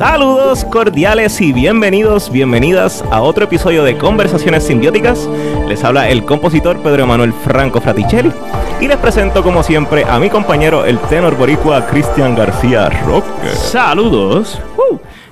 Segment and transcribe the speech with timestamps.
[0.00, 5.28] Saludos cordiales y bienvenidos, bienvenidas a otro episodio de Conversaciones Simbióticas.
[5.68, 8.32] Les habla el compositor Pedro Emanuel Franco Fraticelli
[8.80, 13.50] y les presento como siempre a mi compañero el tenor boricua Cristian García Roque.
[13.52, 14.58] Saludos.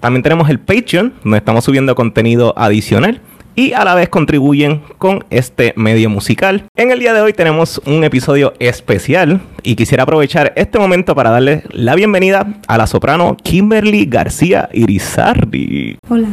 [0.00, 3.20] También tenemos el Patreon, donde estamos subiendo contenido adicional
[3.56, 6.64] y a la vez contribuyen con este medio musical.
[6.76, 11.30] En el día de hoy tenemos un episodio especial y quisiera aprovechar este momento para
[11.30, 15.96] darle la bienvenida a la soprano Kimberly García Irizardi.
[16.08, 16.28] Hola.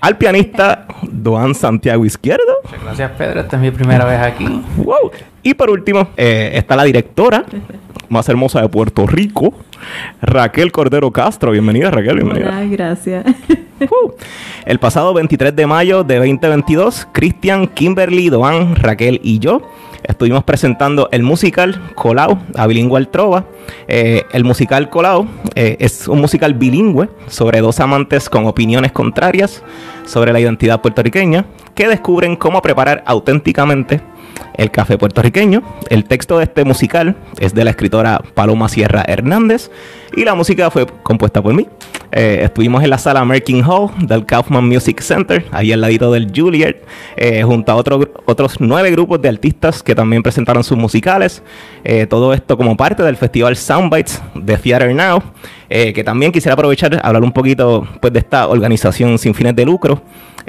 [0.00, 2.54] Al pianista Doan Santiago Izquierdo.
[2.84, 4.46] Gracias Pedro, esta es mi primera vez aquí.
[4.78, 5.10] Wow.
[5.42, 7.44] Y por último eh, está la directora
[8.08, 9.52] más hermosa de Puerto Rico,
[10.22, 11.50] Raquel Cordero Castro.
[11.50, 12.48] Bienvenida Raquel, bienvenida.
[12.48, 13.26] Hola, gracias.
[14.64, 19.62] El pasado 23 de mayo de 2022, Cristian, Kimberly, Doan, Raquel y yo
[20.02, 23.44] estuvimos presentando el musical Colau a Bilingual Trova.
[23.88, 29.62] Eh, el musical Colau eh, es un musical bilingüe sobre dos amantes con opiniones contrarias
[30.04, 34.00] sobre la identidad puertorriqueña que descubren cómo preparar auténticamente
[34.54, 35.62] el café puertorriqueño.
[35.88, 39.70] El texto de este musical es de la escritora Paloma Sierra Hernández
[40.14, 41.66] y la música fue compuesta por mí.
[42.12, 46.32] Eh, estuvimos en la sala Merkin Hall del Kaufman Music Center, ahí al ladito del
[46.34, 46.76] Juilliard,
[47.16, 51.42] eh, junto a otros nueve grupos de artistas que también presentaron sus musicales.
[51.84, 55.22] Eh, todo esto como parte del festival Soundbites de Theater Now,
[55.68, 60.00] que también quisiera aprovechar hablar un poquito pues, de esta organización sin fines de lucro.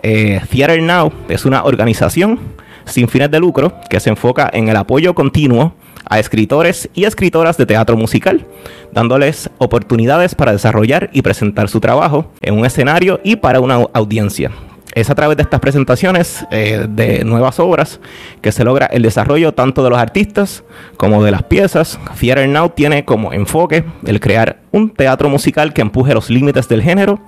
[0.01, 2.40] Theater Now es una organización
[2.87, 5.73] sin fines de lucro que se enfoca en el apoyo continuo
[6.09, 8.45] a escritores y escritoras de teatro musical,
[8.91, 14.51] dándoles oportunidades para desarrollar y presentar su trabajo en un escenario y para una audiencia.
[14.93, 17.99] Es a través de estas presentaciones eh, de nuevas obras
[18.41, 20.63] que se logra el desarrollo tanto de los artistas
[20.95, 21.99] como de las piezas.
[22.19, 26.81] Theater Now tiene como enfoque el crear un teatro musical que empuje los límites del
[26.81, 27.19] género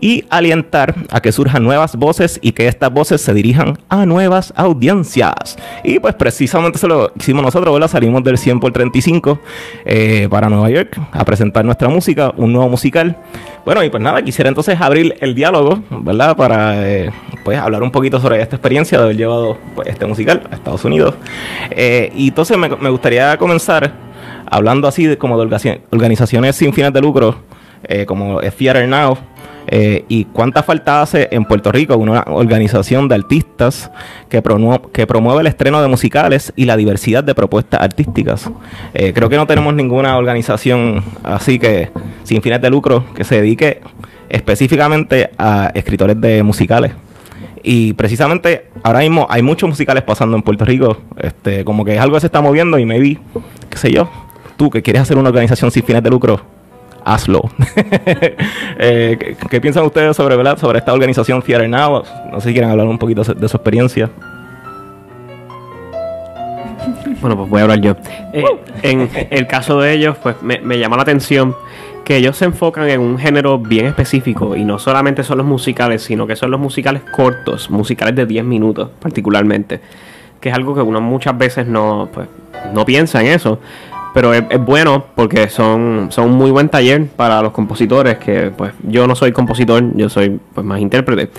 [0.00, 4.52] y alientar a que surjan nuevas voces y que estas voces se dirijan a nuevas
[4.56, 5.56] audiencias.
[5.82, 7.88] Y pues precisamente eso lo hicimos nosotros, ¿verdad?
[7.88, 9.38] Salimos del 100 por 35
[9.84, 13.16] eh, para Nueva York a presentar nuestra música, un nuevo musical.
[13.64, 16.36] Bueno, y pues nada, quisiera entonces abrir el diálogo, ¿verdad?
[16.36, 17.10] Para eh,
[17.44, 20.84] pues hablar un poquito sobre esta experiencia de haber llevado pues, este musical a Estados
[20.84, 21.14] Unidos.
[21.70, 23.92] Eh, y entonces me, gustaría comenzar
[24.50, 27.36] hablando así de, como de organizaciones sin fines de lucro,
[28.06, 29.18] como Theater Now
[29.66, 33.90] eh, ¿Y cuánta falta hace en Puerto Rico una organización de artistas
[34.28, 38.50] que, promueve el estreno de musicales y la diversidad de propuestas artísticas?
[38.92, 41.90] Eh, creo que no tenemos ninguna organización así que
[42.24, 43.80] sin fines de lucro que se dedique
[44.28, 46.92] específicamente a escritores de musicales.
[47.62, 52.00] Y precisamente ahora mismo hay muchos musicales pasando en Puerto Rico, este, como que es
[52.00, 53.18] algo se está moviendo y maybe,
[53.70, 54.10] qué sé yo,
[54.56, 56.53] tú que quieres hacer una organización sin fines de lucro,
[57.04, 57.42] hazlo.
[58.78, 60.58] eh, ¿qué, piensan ustedes sobre, ¿verdad?
[60.58, 62.02] sobre esta organización Theater Now?
[62.32, 64.10] No sé si quieren hablar un poquito de su experiencia.
[67.20, 67.96] Bueno, pues voy a hablar yo.
[68.32, 68.44] Eh,
[68.82, 71.54] en el caso de ellos, pues me, me llama la atención
[72.04, 76.02] que ellos se enfocan en un género bien específico y no solamente son los musicales,
[76.02, 79.80] sino que son los musicales cortos, musicales de 10 minutos particularmente,
[80.40, 82.28] que es algo que uno muchas veces no, pues,
[82.74, 83.58] no piensa en eso.
[84.14, 88.72] Pero es, bueno porque son, son un muy buen taller para los compositores, que pues
[88.84, 91.30] yo no soy compositor, yo soy pues más intérprete.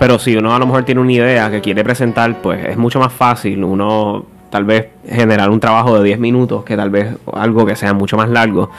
[0.00, 2.98] Pero si uno a lo mejor tiene una idea que quiere presentar, pues es mucho
[2.98, 7.66] más fácil uno tal vez generar un trabajo de 10 minutos que tal vez algo
[7.66, 8.70] que sea mucho más largo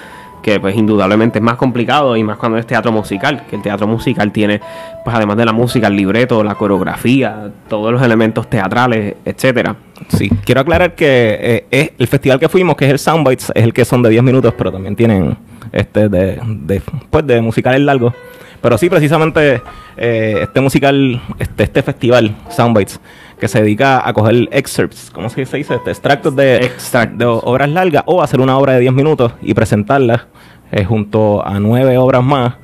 [0.42, 3.88] que pues indudablemente es más complicado y más cuando es teatro musical, que el teatro
[3.88, 4.62] musical tiene
[5.04, 9.76] pues además de la música, el libreto, la coreografía, todos los elementos teatrales, etcétera.
[10.10, 13.64] Sí, quiero aclarar que eh, es el festival que fuimos, que es el Soundbites, es
[13.64, 15.38] el que son de 10 minutos, pero también tienen
[15.72, 18.14] este de, de pues de musicales largos.
[18.62, 19.62] Pero sí, precisamente
[19.98, 23.00] eh, este musical, este, este festival, Soundbites,
[23.40, 25.60] que se dedica a coger excerpts, ¿cómo se dice?
[25.60, 26.72] Este, extractos de,
[27.14, 30.28] de obras largas o hacer una obra de 10 minutos y presentarla
[30.72, 32.56] eh, junto a nueve obras más.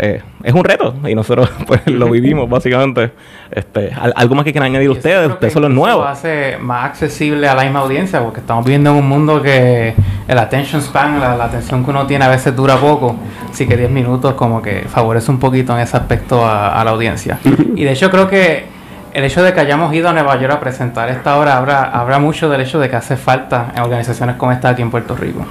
[0.00, 3.12] eh, es un reto y nosotros pues lo vivimos básicamente.
[3.50, 6.06] Este, algo más que quieran añadir ustedes, ustedes son los nuevos.
[6.06, 9.94] hace más accesible a la misma audiencia porque estamos viviendo en un mundo que
[10.28, 13.16] el attention span, la, atención que uno tiene a veces dura poco,
[13.50, 17.38] así que 10 minutos como que favorece un poquito en ese aspecto a, la audiencia.
[17.74, 18.77] Y de hecho creo que
[19.18, 22.20] el hecho de que hayamos ido a Nueva York a presentar esta obra habrá, habrá
[22.20, 25.44] mucho del hecho de que hace falta en organizaciones como esta aquí en Puerto Rico.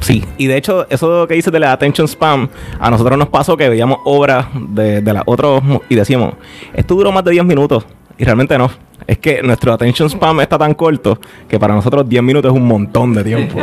[0.00, 2.46] Sí, y de hecho, eso que dices de la attention spam,
[2.78, 6.34] a nosotros nos pasó que veíamos obras de, de las otros y decíamos,
[6.74, 7.86] esto duró más de 10 minutos.
[8.18, 8.70] Y realmente no.
[9.06, 12.66] Es que nuestro attention spam está tan corto que para nosotros 10 minutos es un
[12.66, 13.58] montón de tiempo.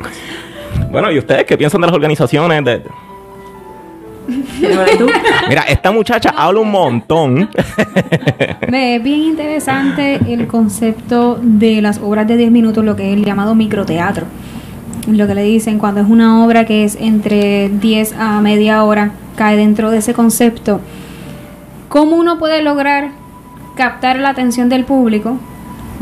[0.92, 2.64] bueno, ¿y ustedes qué piensan de las organizaciones?
[2.64, 2.82] De...
[5.48, 7.48] Mira, esta muchacha habla un montón.
[8.60, 13.24] es bien interesante el concepto de las obras de 10 minutos, lo que es el
[13.24, 14.26] llamado microteatro
[15.16, 19.12] lo que le dicen cuando es una obra que es entre 10 a media hora,
[19.36, 20.80] cae dentro de ese concepto.
[21.88, 23.10] ¿Cómo uno puede lograr
[23.76, 25.38] captar la atención del público,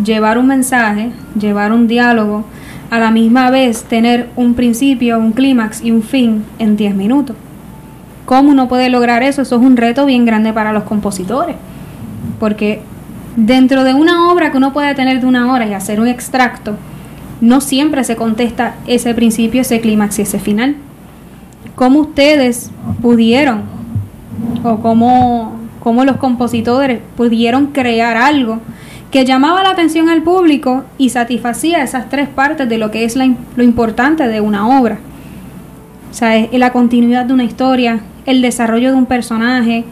[0.03, 2.45] llevar un mensaje, llevar un diálogo,
[2.91, 7.37] a la misma vez tener un principio, un clímax y un fin en 10 minutos?
[8.27, 9.41] ¿Cómo uno puede lograr eso?
[9.41, 11.57] Eso es un reto bien grande para los compositores,
[12.39, 12.83] porque
[13.37, 16.75] dentro de una obra que uno puede tener de una hora y hacer un extracto,
[17.41, 20.75] no siempre se contesta ese principio, ese clímax y ese final.
[21.77, 22.71] ¿Cómo ustedes
[23.01, 23.63] pudieron,
[24.65, 28.59] o cómo, cómo los compositores pudieron crear algo
[29.13, 33.15] que llamaba la atención al público y satisfacía esas tres partes de lo que es
[33.15, 34.99] lo importante de una obra?
[36.11, 39.85] O sea, la continuidad de una historia, el desarrollo de un personaje,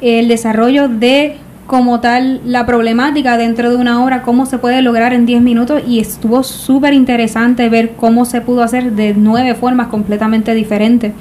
[0.00, 1.36] el desarrollo de
[1.66, 5.82] como tal la problemática dentro de una obra, cómo se puede lograr en 10 minutos
[5.86, 11.12] y estuvo súper interesante ver cómo se pudo hacer de nueve formas completamente diferentes.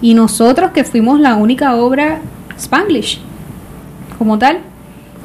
[0.00, 2.18] Y nosotros que fuimos la única obra
[2.58, 3.20] Spanglish,
[4.18, 4.58] como tal,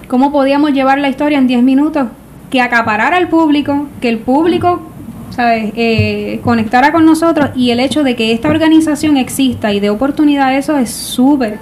[0.08, 2.10] cómo podíamos llevar la historia en 10 minutos,
[2.52, 4.81] que acaparara al público, que el público
[5.30, 5.72] ¿sabes?
[5.76, 10.58] Eh, con nosotros y el hecho de que esta organización exista y dé oportunidad a
[10.58, 11.60] eso es súper.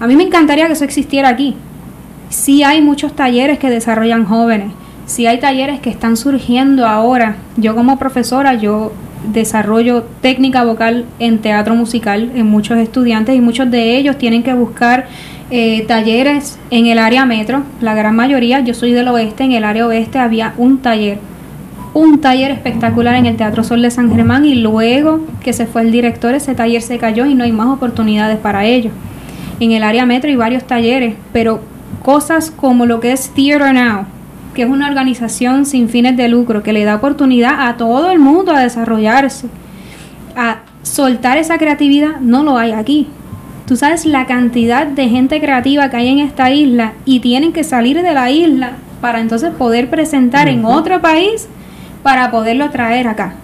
[0.00, 1.56] A mí me encantaría que eso existiera aquí,
[2.34, 4.72] Sí hay muchos talleres que desarrollan jóvenes,
[5.06, 7.36] sí hay talleres que están surgiendo ahora.
[7.56, 8.92] Yo como profesora, yo
[9.32, 14.52] desarrollo técnica vocal en teatro musical en muchos estudiantes y muchos de ellos tienen que
[14.52, 15.06] buscar
[15.50, 17.62] eh, talleres en el área metro.
[17.80, 21.18] La gran mayoría, yo soy del oeste, en el área oeste había un taller,
[21.94, 25.82] un taller espectacular en el Teatro Sol de San Germán y luego que se fue
[25.82, 28.92] el director ese taller se cayó y no hay más oportunidades para ellos.
[29.60, 31.60] En el área metro hay varios talleres, pero
[32.02, 34.06] cosas como lo que es Theater Now,
[34.54, 38.18] que es una organización sin fines de lucro que le da oportunidad a todo el
[38.18, 39.46] mundo a desarrollarse,
[40.36, 43.06] a soltar esa creatividad, no lo hay aquí.
[43.66, 47.62] Tú sabes la cantidad de gente creativa que hay en esta isla y tienen que
[47.62, 51.48] salir de la isla para entonces poder presentar en otro país
[52.04, 53.34] para poderlo traer acá.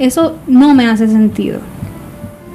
[0.00, 1.60] Eso no me hace sentido.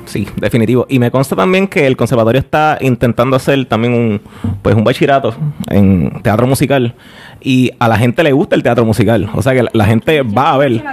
[0.05, 0.85] Sí, definitivo.
[0.89, 4.21] Y me consta también que el conservatorio está intentando hacer también un,
[4.61, 5.33] pues un bachillerato
[5.69, 6.95] en teatro musical.
[7.39, 9.29] Y a la gente le gusta el teatro musical.
[9.33, 10.83] O sea que la, gente va a ver.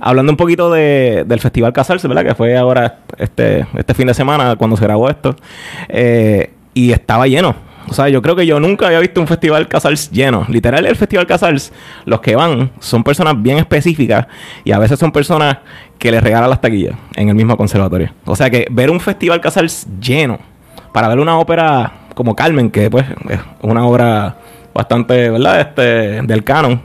[0.00, 2.24] Hablando un poquito de, del Festival Casarse, ¿verdad?
[2.24, 5.34] Que fue ahora este, este fin de semana cuando se grabó esto.
[5.88, 7.69] Eh, y estaba lleno.
[7.90, 10.46] O sea, yo creo que yo nunca había visto un festival Casals lleno.
[10.48, 11.72] Literal, el festival Casals,
[12.04, 14.28] los que van son personas bien específicas
[14.62, 15.58] y a veces son personas
[15.98, 18.12] que les regalan las taquillas en el mismo conservatorio.
[18.26, 20.38] O sea que ver un festival Casals lleno
[20.92, 24.36] para ver una ópera como Carmen, que pues es una obra
[24.72, 25.60] bastante, ¿verdad?
[25.60, 26.80] Este, del canon.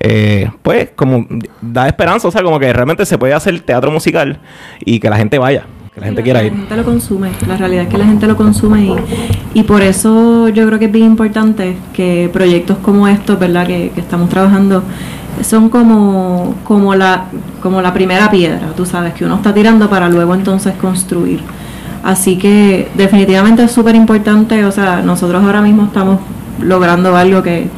[0.00, 1.26] Eh, pues como
[1.60, 4.40] da esperanza, o sea, como que realmente se puede hacer teatro musical
[4.80, 6.52] y que la gente vaya que la gente quiera ir.
[6.52, 9.82] La gente lo consume, la realidad es que la gente lo consume y, y por
[9.82, 13.66] eso yo creo que es bien importante que proyectos como estos, ¿verdad?
[13.66, 14.82] Que, que, estamos trabajando
[15.42, 17.26] son como, como, la,
[17.62, 21.40] como la primera piedra, tú sabes, que uno está tirando para luego entonces construir.
[22.02, 26.18] Así que definitivamente es súper importante, o sea, nosotros ahora mismo estamos
[26.60, 27.68] logrando algo que,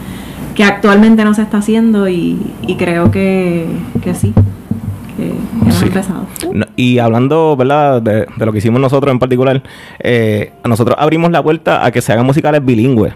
[0.55, 3.67] que actualmente no se está haciendo y, y creo que,
[4.03, 4.33] que sí,
[6.77, 8.03] y hablando, ¿verdad?
[8.03, 9.63] De, lo que hicimos nosotros en particular,
[9.99, 13.15] eh, nosotros abrimos la puerta a que se hagan musicales bilingües.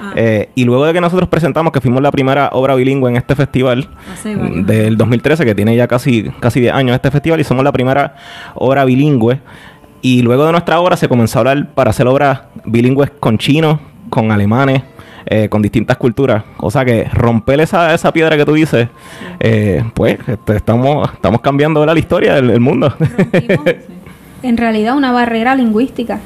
[0.00, 0.12] Ah.
[0.16, 3.34] Eh, y luego de que nosotros presentamos que fuimos la primera obra bilingüe en este
[3.34, 3.88] festival
[4.24, 8.16] del 2013, que tiene ya casi, casi 10 años este festival, y somos la primera
[8.54, 9.40] obra bilingüe.
[10.00, 13.78] Y luego de nuestra obra se comenzó a hablar para hacer obras bilingües con chinos,
[14.10, 14.82] con alemanes,
[15.26, 16.44] eh, con distintas culturas.
[16.58, 18.88] O sea que romper esa, esa piedra que tú dices,
[19.40, 22.94] eh, pues este, estamos, estamos cambiando la historia del, mundo.
[24.42, 26.20] en realidad una barrera lingüística.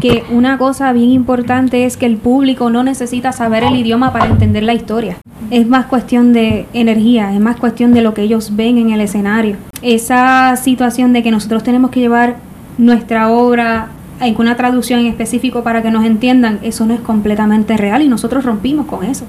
[0.00, 4.26] Que una cosa bien importante es que el público no necesita saber el idioma para
[4.26, 5.18] entender la historia.
[5.52, 9.00] Es más cuestión de energía, es más cuestión de lo que ellos ven en el
[9.00, 9.56] escenario.
[9.82, 12.36] Esa situación de que nosotros tenemos que llevar
[12.76, 13.88] nuestra obra
[14.20, 18.08] en una traducción en específico para que nos entiendan, eso no es completamente real y
[18.08, 19.24] nosotros rompimos con eso.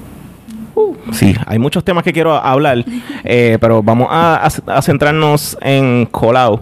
[1.12, 2.84] Sí, hay muchos temas que quiero hablar,
[3.24, 6.60] eh, pero vamos a, a- a centrarnos en Colau.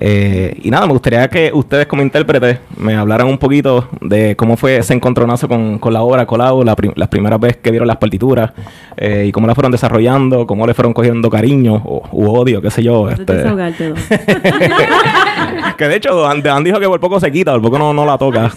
[0.00, 4.56] Eh, y nada, me gustaría que ustedes como intérpretes me hablaran un poquito de cómo
[4.56, 7.88] fue ese encontronazo con, con la obra Colau, la prim- las primeras veces que vieron
[7.88, 8.52] las partituras
[8.96, 12.70] eh, y cómo la fueron desarrollando, cómo le fueron cogiendo cariño o, u odio, qué
[12.70, 13.10] sé yo.
[13.10, 13.92] Este, desahogarte,
[15.76, 18.04] que de hecho, Dan, Dan dijo que por poco se quita, por poco no, no
[18.04, 18.50] la toca.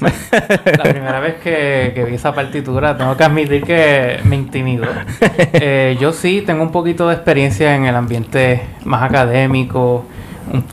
[0.77, 4.86] La primera vez que, que vi esa partitura, tengo que admitir que me intimidó.
[5.53, 10.05] Eh, yo sí tengo un poquito de experiencia en el ambiente más académico.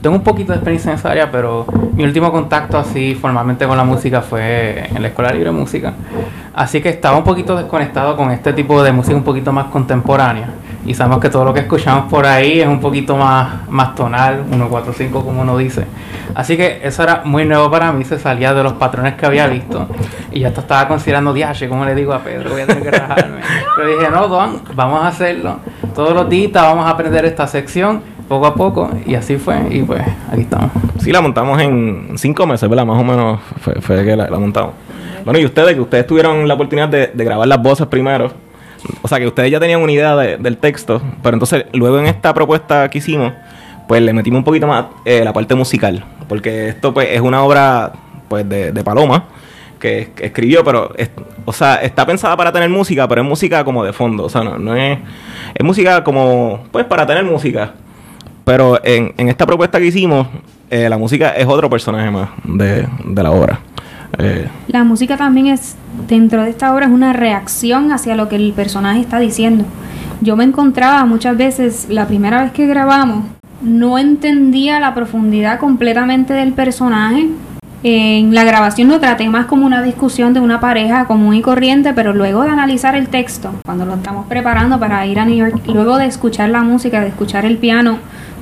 [0.01, 3.77] Tengo un poquito de experiencia en esa área, pero mi último contacto así formalmente con
[3.77, 5.93] la música fue en la Escuela Libre de Música.
[6.53, 10.49] Así que estaba un poquito desconectado con este tipo de música un poquito más contemporánea.
[10.85, 14.45] Y sabemos que todo lo que escuchamos por ahí es un poquito más, más tonal,
[14.49, 15.85] 145 como uno dice.
[16.35, 19.47] Así que eso era muy nuevo para mí, se salía de los patrones que había
[19.47, 19.87] visto.
[20.31, 22.51] Y ya hasta estaba considerando, diache, ¿cómo le digo a Pedro?
[22.51, 23.41] Voy a tener que rajarme.
[23.75, 25.59] Pero dije, no, Don, vamos a hacerlo.
[25.93, 28.89] Todos los días vamos a aprender esta sección, poco a poco.
[29.05, 30.71] Y así fue, y pues aquí estamos.
[30.99, 32.85] Sí, la montamos en cinco meses, ¿verdad?
[32.85, 34.73] Más o menos fue, fue que la, montamos.
[35.25, 38.31] Bueno, y ustedes, que ustedes tuvieron la oportunidad de, grabar las voces primero.
[39.01, 41.01] O sea, que ustedes ya tenían una idea de- del texto.
[41.21, 43.33] Pero entonces, luego en esta propuesta que hicimos,
[43.89, 46.05] pues le metimos un poquito más eh, la parte musical.
[46.29, 47.91] Porque esto, pues, es una obra,
[48.29, 49.25] pues, de, Paloma.
[49.79, 50.91] Que, escribió, pero,
[51.45, 54.25] o sea, está pensada para tener música, pero es música como de fondo.
[54.25, 54.99] O sea, no, no es...
[55.55, 57.73] Es música como, pues, para tener música.
[58.49, 60.25] Pero en, en esta propuesta que hicimos,
[60.71, 63.59] eh, la música es otro personaje más de, de la obra.
[64.17, 65.75] Eh, La música también es,
[66.07, 69.65] dentro de esta obra, es una reacción hacia lo que el personaje está diciendo.
[70.21, 73.25] Yo me encontraba muchas veces, la primera vez que grabamos,
[73.61, 77.29] no entendía la profundidad completamente del personaje.
[77.83, 81.93] En la grabación lo traté más como una discusión de una pareja común y corriente,
[81.93, 85.61] pero luego de analizar el texto, cuando lo estamos preparando para ir a New York,
[85.67, 87.99] luego de escuchar la música, de escuchar el piano,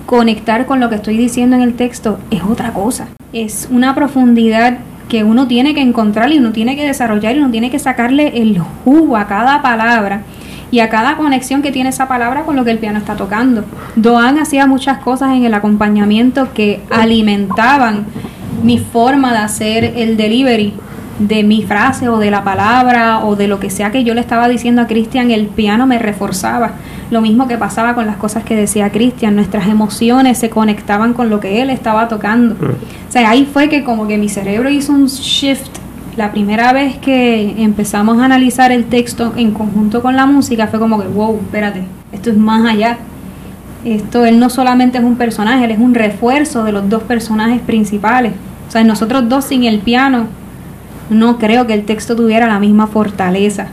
[0.07, 3.09] conectar con lo que estoy diciendo en el texto, es otra cosa.
[3.33, 7.51] Es una profundidad que uno tiene que encontrar y uno tiene que desarrollar y uno
[7.51, 10.23] tiene que sacarle el jugo a cada palabra
[10.71, 13.65] y a cada conexión que tiene esa palabra con lo que el piano está tocando.
[13.97, 18.05] Doan hacía muchas cosas en el acompañamiento que alimentaban
[18.63, 20.73] mi forma de hacer el delivery
[21.19, 24.21] de mi frase o de la palabra o de lo que sea que yo le
[24.21, 26.71] estaba diciendo a Cristian, el piano me reforzaba.
[27.09, 31.29] Lo mismo que pasaba con las cosas que decía Cristian, nuestras emociones se conectaban con
[31.29, 32.55] lo que él estaba tocando.
[32.55, 35.77] O sea, ahí fue que como que mi cerebro hizo un shift.
[36.17, 40.79] La primera vez que empezamos a analizar el texto en conjunto con la música fue
[40.79, 42.97] como que, wow, espérate, esto es más allá.
[43.86, 47.62] Esto, él no solamente es un personaje, él es un refuerzo de los dos personajes
[47.62, 48.33] principales.
[48.67, 50.25] O sea, nosotros dos sin el piano,
[51.09, 53.67] no creo que el texto tuviera la misma fortaleza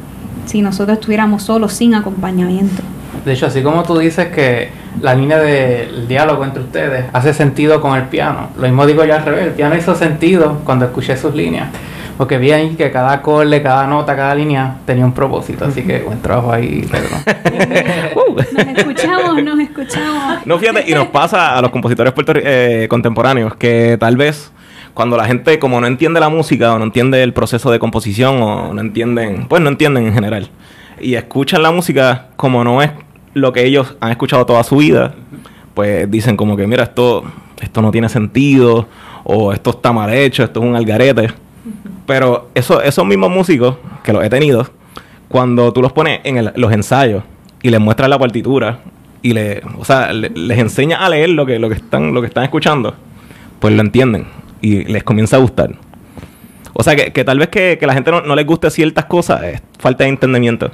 [0.47, 2.83] si nosotros estuviéramos solos sin acompañamiento.
[3.25, 4.69] De hecho, así como tú dices que
[5.01, 9.15] la línea del diálogo entre ustedes hace sentido con el piano, lo mismo digo yo
[9.15, 11.69] al revés, el piano hizo sentido cuando escuché sus líneas,
[12.19, 16.01] porque vi ahí que cada acorde, cada nota, cada línea tenía un propósito, así que
[16.01, 17.17] buen trabajo ahí, Pedro.
[18.15, 18.35] uh.
[18.53, 20.47] Nos escuchamos, nos escuchamos.
[20.47, 22.13] No, fíjate, y nos pasa a los compositores
[22.45, 24.53] eh, contemporáneos que tal vez
[24.95, 28.41] cuando la gente como no entiende la música o no entiende el proceso de composición
[28.43, 30.49] o no entienden, pues no entienden en general
[31.01, 32.91] y escuchan la música como no es
[33.35, 35.15] lo que ellos han escuchado toda su vida,
[35.75, 37.25] pues dicen como que mira, esto
[37.61, 38.87] esto no tiene sentido
[39.25, 41.33] o esto está mal hecho, esto es un algarete.
[42.07, 44.69] Pero eso, esos mismos músicos que los he tenido,
[45.29, 47.23] cuando tú los pones en el- los ensayos
[47.63, 48.81] y les muestras la partitura
[49.23, 52.21] y le, o sea, le- les enseñas a leer lo que, lo que están, lo
[52.21, 52.95] que están escuchando,
[53.61, 54.27] pues lo entienden
[54.61, 55.71] y les comienza a gustar.
[56.73, 59.05] O sea, que, que tal vez que, que la gente no, no les guste ciertas
[59.05, 60.71] cosas es falta de entendimiento.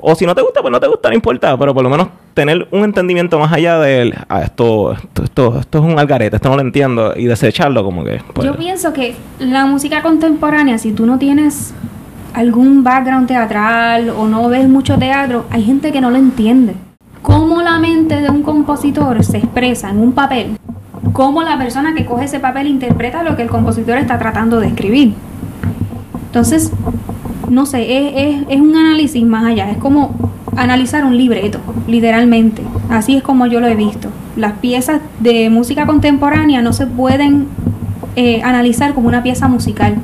[0.00, 2.08] O si no te gusta, pues no te gusta, no importa, pero por lo menos
[2.34, 6.48] tener un entendimiento más allá de ah, esto, esto, esto, esto es un algarete, esto
[6.48, 8.20] no lo entiendo, y desecharlo como que.
[8.32, 11.74] pues, Yo pienso que la música contemporánea, si tú no tienes
[12.34, 16.74] algún background teatral o no ves mucho teatro, hay gente que no lo entiende.
[17.22, 20.56] Cómo la mente de un compositor se expresa en un papel,
[21.12, 24.68] cómo la persona que coge ese papel interpreta lo que el compositor está tratando de
[24.68, 25.14] escribir.
[26.26, 26.72] Entonces,
[27.48, 30.14] no sé, es, un análisis más allá, es como
[30.56, 32.62] analizar un libreto, literalmente.
[32.90, 34.08] Así es como yo lo he visto.
[34.36, 37.48] Las piezas de música contemporánea no se pueden
[38.16, 39.96] eh, analizar como una pieza musical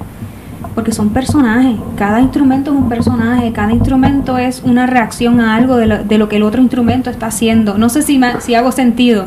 [0.75, 5.77] porque son personajes, cada instrumento es un personaje, cada instrumento es una reacción a algo
[5.77, 7.79] de lo, de lo que el otro instrumento está haciendo.
[7.79, 9.27] No sé si, ma- si hago sentido.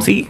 [0.00, 0.28] Sí.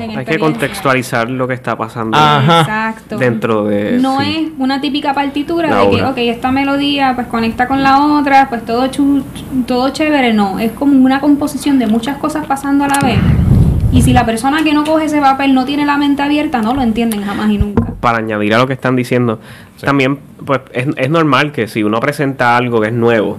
[0.00, 2.60] En Hay que contextualizar lo que está pasando Ajá.
[2.60, 3.18] Exacto.
[3.18, 3.98] dentro de...
[4.00, 4.50] No sí.
[4.50, 6.10] es una típica partitura La de que, obra.
[6.10, 9.22] ok, esta melodía pues conecta con la otra, pues todo, chu-
[9.66, 13.18] todo chévere, no, es como una composición de muchas cosas pasando a la vez.
[13.92, 16.74] Y si la persona que no coge ese papel no tiene la mente abierta, no
[16.74, 17.92] lo entienden jamás y nunca.
[18.00, 19.38] para añadir a lo que están diciendo,
[19.80, 23.38] también pues es, es normal que si uno presenta algo que es nuevo,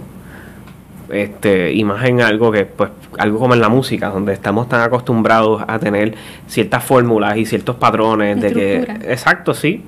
[1.10, 4.81] este, y más en algo que, pues, algo como en la música, donde estamos tan
[4.81, 6.15] acostumbrados a tener
[6.48, 8.77] ciertas fórmulas y ciertos patrones de que.
[9.12, 9.83] Exacto, sí.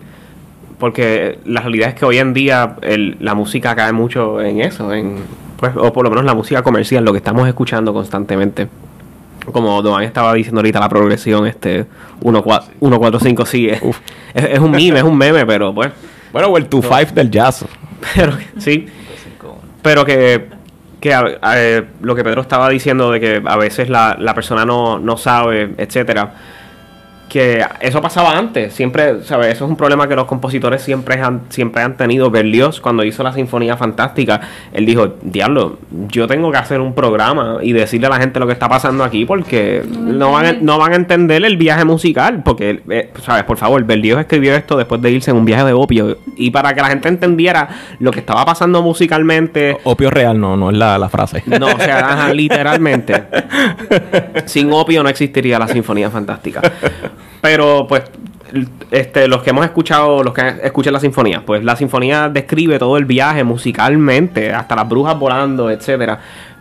[0.77, 4.93] Porque la realidad es que hoy en día el- la música cae mucho en eso,
[4.93, 5.19] en,
[5.57, 8.67] pues, o por lo menos la música comercial, lo que estamos escuchando constantemente.
[9.51, 11.85] Como Doan estaba diciendo ahorita, la progresión, este
[12.21, 13.81] 1, 4, 1, 4 5, sí, es,
[14.33, 15.91] es, es un meme, es un meme, pero pues,
[16.33, 17.65] Bueno, o el 2-5 del jazz.
[18.15, 18.87] pero sí,
[19.81, 20.47] pero que,
[20.99, 24.33] que a- a- eh, lo que Pedro estaba diciendo de que a veces la, la
[24.33, 26.33] persona no, no sabe, etcétera,
[27.29, 29.53] que eso pasaba antes, siempre, ¿sabes?
[29.53, 32.31] Eso es un problema que los compositores siempre han, siempre han tenido.
[32.31, 34.41] Berlioz, cuando hizo la Sinfonía Fantástica,
[34.73, 35.77] él dijo, diablo,
[36.09, 39.03] yo tengo que hacer un programa y decirle a la gente lo que está pasando
[39.03, 43.43] aquí porque no van a, no van a entender el viaje musical, porque, eh, ¿sabes?
[43.43, 46.73] Por favor, Berlioz escribió esto después de irse en un viaje de opio y para
[46.73, 49.77] que la gente entendiera lo que estaba pasando musicalmente.
[49.83, 51.43] Opio real, no, no es la, la frase.
[51.45, 53.23] No, o sea, ajá, literalmente.
[54.45, 56.61] Sin opio no existiría la Sinfonía Fantástica.
[57.41, 58.03] Pero, pues,
[58.91, 62.97] este, los que hemos escuchado, los que escuchan la sinfonía, pues la sinfonía describe todo
[62.97, 66.19] el viaje musicalmente, hasta las brujas volando, etcétera.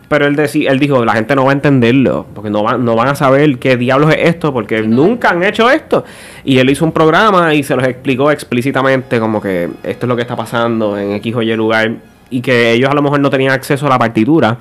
[0.08, 2.94] Pero él, deci- él dijo, la gente no va a entenderlo, porque no, van no
[2.94, 6.04] van a saber qué diablos es esto, porque nunca han hecho esto.
[6.44, 10.14] Y él hizo un programa y se los explicó explícitamente como que esto es lo
[10.14, 11.92] que está pasando en X o Y lugar,
[12.28, 14.58] y que ellos a lo mejor no tenían acceso a la partitura,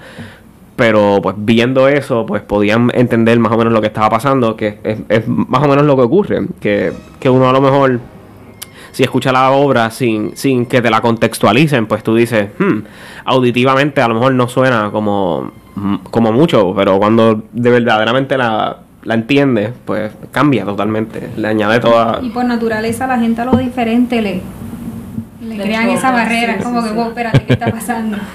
[0.84, 4.80] pero pues viendo eso, pues podían entender más o menos lo que estaba pasando, que
[4.84, 6.92] es, es más o menos lo que ocurre, que,
[7.22, 8.02] que uno a lo mejor,
[8.92, 12.80] si escucha la obra sin, sin que te la contextualicen, pues tú dices, "Hmm,
[13.24, 18.80] auditivamente a lo mejor no suena como, mm, como mucho, pero cuando de verdaderamente la,
[19.04, 22.20] la entiendes, pues cambia totalmente, le añade toda...
[22.22, 24.42] Y por naturaleza la gente a lo diferente le,
[25.48, 27.00] le crean choca, esa barrera, sí, como sí, que, sí.
[27.00, 28.18] "Wow, espérate, ¿qué está pasando?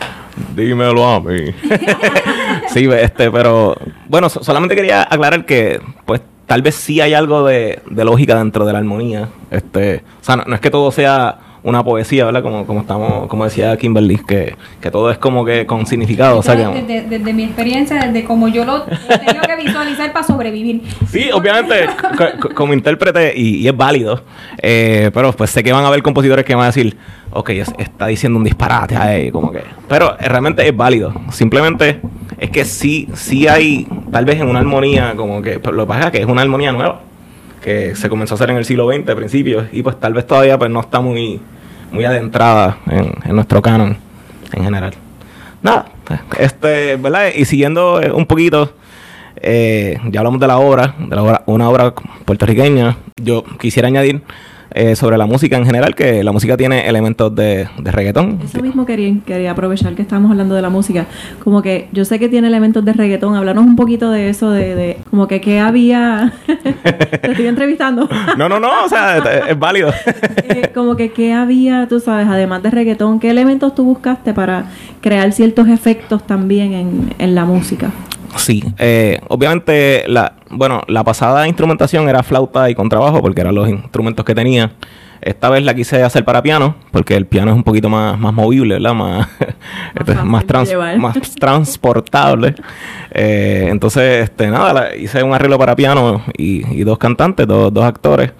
[0.57, 1.37] Dímelo a mí.
[2.79, 3.77] este, pero
[4.09, 8.37] bueno, so- solamente quería aclarar que, pues, tal vez sí hay algo de, de lógica
[8.37, 9.29] dentro de la armonía.
[9.51, 11.39] Este, o sea, no es que todo sea
[11.69, 12.43] una poesía, ¿verdad?
[12.43, 16.39] Como, como estamos, como decía Kimberly, que, que todo es como que con significado.
[16.39, 19.43] O sea, Esto que, es desde, desde mi experiencia, desde como yo lo he tenido
[19.47, 20.83] que visualizar para sobrevivir.
[21.11, 21.87] Sí, obviamente,
[22.19, 24.23] co- co- como intérprete, y, y es válido,
[24.63, 26.97] eh, pero pues sé que van a haber compositores que van a decir,
[27.31, 29.63] ok, es- está diciendo un disparate ahí, como que...
[29.89, 32.01] Pero eh, realmente es válido, simplemente
[32.39, 35.89] es que sí, sí hay, tal vez en una armonía, como que, pero lo que
[35.89, 37.01] pasa es que es una armonía nueva,
[37.63, 40.27] que se comenzó a hacer en el siglo XX, a principios, y pues tal vez
[40.27, 41.41] todavía pues no está muy,
[41.91, 43.97] muy adentrada en, nuestro canon
[44.53, 44.95] en general.
[45.63, 45.87] Nada,
[46.39, 47.29] este, ¿verdad?
[47.35, 48.73] Y siguiendo eh, un poquito,
[49.37, 52.97] eh, ya hablamos de la obra, de la obra, una obra puertorriqueña.
[53.21, 54.23] Yo quisiera añadir
[54.79, 58.39] eh, sobre la música en general, que la música tiene elementos de, de reggaetón.
[58.45, 61.07] Eso mismo quería, quería aprovechar que estábamos hablando de la música.
[61.43, 63.35] Como que yo sé que tiene elementos de reggaetón.
[63.35, 66.33] Hablarnos un poquito de eso, de, de como que qué había.
[66.47, 68.09] Te estoy entrevistando.
[68.37, 69.91] No, no, no, o sea, es, es válido.
[70.49, 74.67] Eh, como que qué había, tú sabes, además de reggaetón, qué elementos tú buscaste para
[75.03, 77.91] crear ciertos efectos también en, en la música.
[78.37, 83.69] Sí, eh, obviamente la, bueno, la pasada instrumentación era flauta y contrabajo porque eran los
[83.69, 84.73] instrumentos que tenía.
[85.21, 88.33] Esta vez la quise hacer para piano porque el piano es un poquito más, más
[88.33, 88.95] movible, ¿verdad?
[88.95, 89.29] Más,
[89.99, 90.69] este, más, trans-
[91.41, 92.55] transportable.
[93.13, 97.73] Eh, entonces, este, nada, la- hice un arreglo para piano y, y dos cantantes, dos,
[97.73, 98.33] dos actores.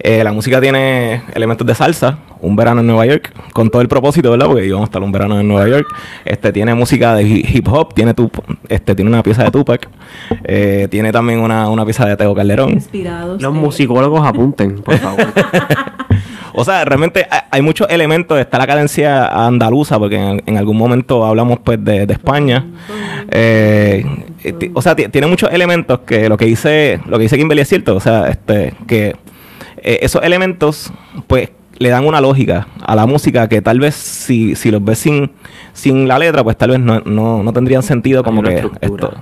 [0.00, 3.88] Eh, la música tiene elementos de salsa, un verano en Nueva York, con todo el
[3.88, 4.46] propósito, ¿verdad?
[4.46, 5.86] Porque íbamos a estar un verano en Nueva York.
[6.24, 8.30] Este tiene música de hi- hip hop, tiene tu,
[8.68, 9.88] este tiene una pieza de Tupac,
[10.44, 12.70] eh, tiene también una, una pieza de Teo Calderón.
[12.70, 13.40] Inspirados.
[13.40, 15.26] Los musicólogos apunten, por favor.
[16.56, 18.38] O sea, realmente hay, muchos elementos.
[18.38, 22.64] Está la cadencia andaluza, porque en, en algún momento hablamos pues de, de España.
[23.28, 24.04] Eh,
[24.72, 27.68] o sea, ti- tiene muchos elementos que lo que dice, lo que dice Kimberly es
[27.68, 27.96] cierto.
[27.96, 29.16] O sea, este, que
[29.78, 30.92] eh, esos elementos,
[31.26, 34.98] pues, le dan una lógica a la música que tal vez si, si los ves
[34.98, 35.32] sin,
[35.72, 39.14] sin la letra, pues tal vez no, no, no tendrían sentido como que esto.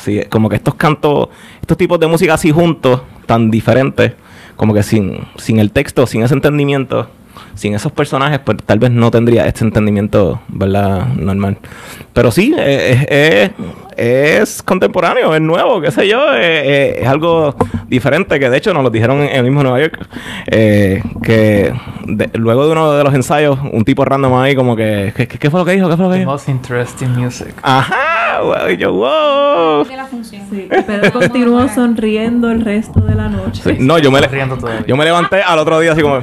[0.00, 1.28] Sí, como que estos cantos,
[1.60, 4.12] estos tipos de música así juntos, tan diferentes,
[4.54, 7.08] como que sin, sin el texto, sin ese entendimiento,
[7.54, 11.06] sin esos personajes, pues tal vez no tendría este entendimiento, ¿verdad?
[11.16, 11.58] Normal.
[12.12, 13.52] Pero sí, eh,
[13.96, 17.54] es, es contemporáneo, es nuevo, qué sé yo, eh, eh, es algo
[17.88, 19.98] diferente que de hecho nos lo dijeron en el mismo Nueva York,
[20.48, 21.72] eh, que
[22.06, 25.38] de- luego de uno de los ensayos, un tipo random ahí como que, ¿qué, qué-
[25.38, 25.88] qué fue lo que dijo?
[25.88, 26.30] ¿Qué fue lo que The dijo?
[26.32, 27.54] most interesting music.
[27.62, 27.94] Ajá,
[28.70, 29.84] y yo, wow.
[29.84, 30.42] De la función.
[30.50, 33.62] Sí, Pedro continuó sonriendo el resto de la noche.
[33.64, 34.28] Sí, No, yo me, le-
[34.86, 36.20] yo me levanté al otro día así como,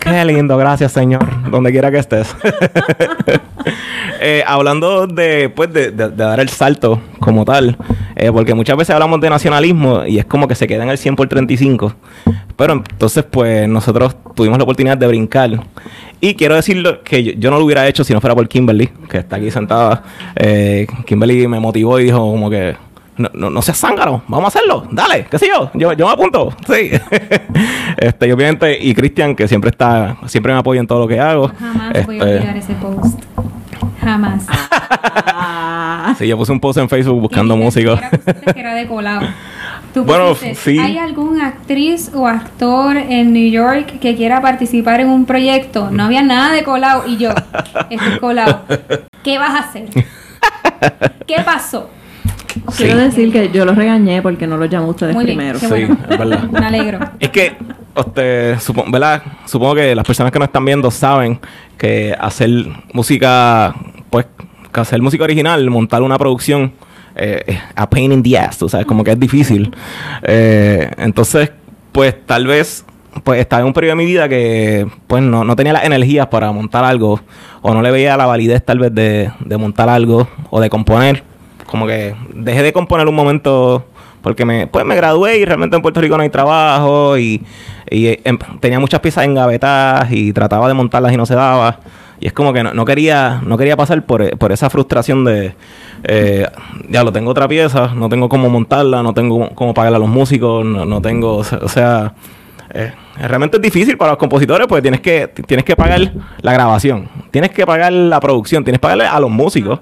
[0.00, 2.34] qué lindo, gracias Señor, donde quiera que estés.
[4.20, 7.76] Eh, hablando de, pues, de, de- de dar el salto como tal,
[8.16, 10.96] eh, porque muchas veces hablamos de nacionalismo y es como que se queda en el
[10.98, 11.92] 100 por 35,
[12.56, 15.50] pero entonces pues nosotros tuvimos la oportunidad de brincar.
[16.20, 18.88] Y quiero decirlo que yo, yo no lo hubiera hecho si no fuera por Kimberly,
[19.10, 20.04] que está aquí sentada.
[20.36, 22.76] Eh, Kimberly me motivó y dijo como que...
[23.16, 26.12] No, no, no seas zángano, vamos a hacerlo, dale, qué sé yo, yo, yo me
[26.14, 26.90] apunto, sí.
[27.96, 31.20] este, y obviamente, y Cristian, que siempre está, siempre me apoya en todo lo que
[31.20, 31.48] hago.
[31.60, 33.20] Jamás voy a Este, olvidar ese post.
[34.04, 34.46] Jamás.
[35.36, 37.98] Ah, Sí, yo puse un post en Facebook buscando músicos.
[38.00, 39.26] siquiera pusiste que era de colado.
[39.92, 40.78] Tú Bueno, pusiste, sí.
[40.78, 45.90] ¿Hay algún actriz o actor en New York que quiera participar en un proyecto?
[45.90, 47.30] No había nada de colado y yo,
[47.90, 48.62] estoy colado.
[49.22, 49.88] ¿Qué vas a hacer?
[51.26, 51.88] ¿Qué pasó?
[52.76, 55.58] Quiero decir que yo los regañé porque no los llamó ustedes Muy bien, primero.
[55.60, 56.42] qué Sí, es verdad.
[56.50, 56.98] Me alegro.
[57.18, 57.56] Es que,
[57.96, 59.22] este, supo- ¿verdad?
[59.46, 61.40] Supongo que las personas que nos están viendo saben
[61.78, 62.50] que hacer
[62.92, 63.74] música,
[64.10, 64.26] pues,
[64.72, 66.72] que hacer música original, montar una producción,
[67.16, 69.74] eh, es a pain in the ass, tú sabes, como que es difícil.
[70.22, 71.50] Eh, entonces,
[71.92, 72.84] pues, tal vez,
[73.22, 76.26] pues, estaba en un periodo de mi vida que, pues, no, no tenía las energías
[76.28, 77.20] para montar algo,
[77.62, 81.22] o no le veía la validez, tal vez, de, de montar algo, o de componer.
[81.66, 83.84] Como que dejé de componer un momento
[84.22, 87.42] porque me, pues me gradué y realmente en Puerto Rico no hay trabajo y,
[87.90, 91.78] y, eh, em- tenía muchas piezas engavetadas y trataba de montarlas y no se daba.
[92.20, 95.24] Y es como que no, no quería no quería pasar por, eh, por esa frustración
[95.24, 95.54] de,
[96.04, 96.46] eh,
[96.88, 100.08] ya lo tengo otra pieza, no tengo cómo montarla, no tengo cómo pagarle a los
[100.08, 102.14] músicos, no, no tengo, o sea,
[102.74, 107.08] eh, realmente es difícil para los compositores porque tienes que tienes que pagar la grabación,
[107.30, 109.78] tienes que pagar la producción, tienes que pagarle a los músicos,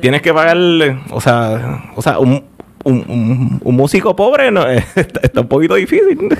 [0.00, 2.44] tienes que pagarle, o sea, o sea, un,
[2.84, 6.18] un, un- músico pobre no, está, un poquito difícil.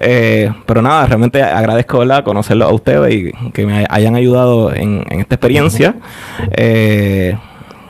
[0.00, 2.22] Eh, pero nada, realmente agradezco ¿verdad?
[2.22, 5.96] conocerlo a ustedes y que me hayan ayudado en, esta experiencia.
[6.52, 7.36] Eh,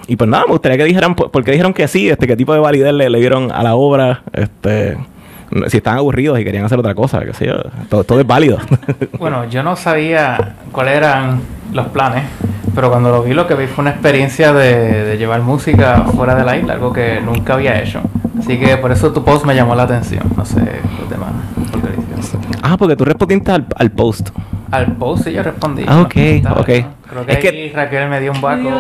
[0.07, 2.35] y pues nada, me gustaría que dijeran por, por qué dijeron que sí, este, qué
[2.35, 4.97] tipo de validez le, le dieron a la obra, este,
[5.69, 7.55] si están aburridos y querían hacer otra cosa, qué sé yo.
[7.89, 8.59] Todo, todo es válido.
[9.19, 11.41] Bueno, yo no sabía cuáles eran
[11.73, 12.25] los planes,
[12.75, 16.35] pero cuando lo vi lo que vi fue una experiencia de, de llevar música fuera
[16.35, 18.01] de la isla, algo que nunca había hecho.
[18.39, 20.61] Así que por eso tu post me llamó la atención, no sé
[21.01, 21.31] los demás.
[22.63, 24.31] ah, porque tú respondiste al, al post.
[24.71, 25.85] Al post sí yo respondí.
[25.87, 26.15] Ah, ok,
[26.57, 26.69] ok.
[26.69, 26.99] ¿no?
[27.09, 28.71] Creo que, Es que- Raquel me dio un vaco.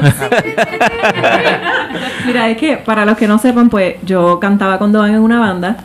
[2.26, 5.40] Mira, es que para los que no sepan, pues yo cantaba con Doan en una
[5.40, 5.76] banda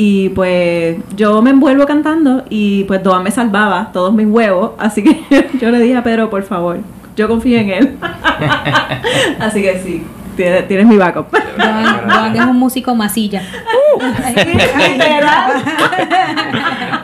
[0.00, 5.02] y pues yo me envuelvo cantando y pues Doan me salvaba todos mis huevos, así
[5.02, 6.78] que yo le dije a Pedro, por favor,
[7.16, 7.96] yo confío en él.
[9.40, 10.04] así que sí,
[10.36, 11.26] tienes, tienes mi backup.
[11.58, 13.42] Joan es un músico masilla.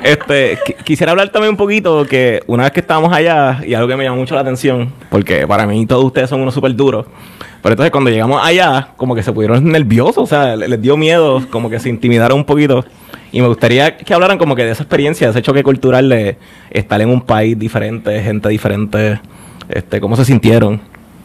[0.02, 3.88] Este, qui- quisiera hablar también un poquito que una vez que estábamos allá, y algo
[3.88, 7.06] que me llamó mucho la atención, porque para mí todos ustedes son unos súper duros,
[7.64, 10.96] pero entonces cuando llegamos allá, como que se pudieron nerviosos, o sea, le- les dio
[10.96, 12.84] miedo, como que se intimidaron un poquito.
[13.32, 16.36] Y me gustaría que hablaran como que de esa experiencia, de ese choque cultural de
[16.70, 19.18] estar en un país diferente, gente diferente,
[19.68, 20.80] este, cómo se sintieron.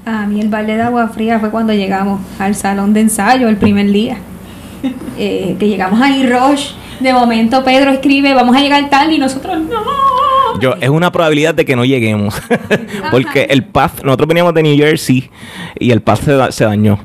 [0.06, 3.58] A mí el balde de agua fría fue cuando llegamos al salón de ensayo el
[3.58, 4.18] primer día.
[5.18, 6.74] Eh, que llegamos ahí, Roche.
[7.02, 9.84] De momento Pedro escribe, vamos a llegar tal y nosotros no.
[10.62, 12.40] Yo, es una probabilidad de que no lleguemos.
[13.12, 15.30] Porque el path, nosotros veníamos de New Jersey
[15.80, 17.00] y el path se, da- se dañó.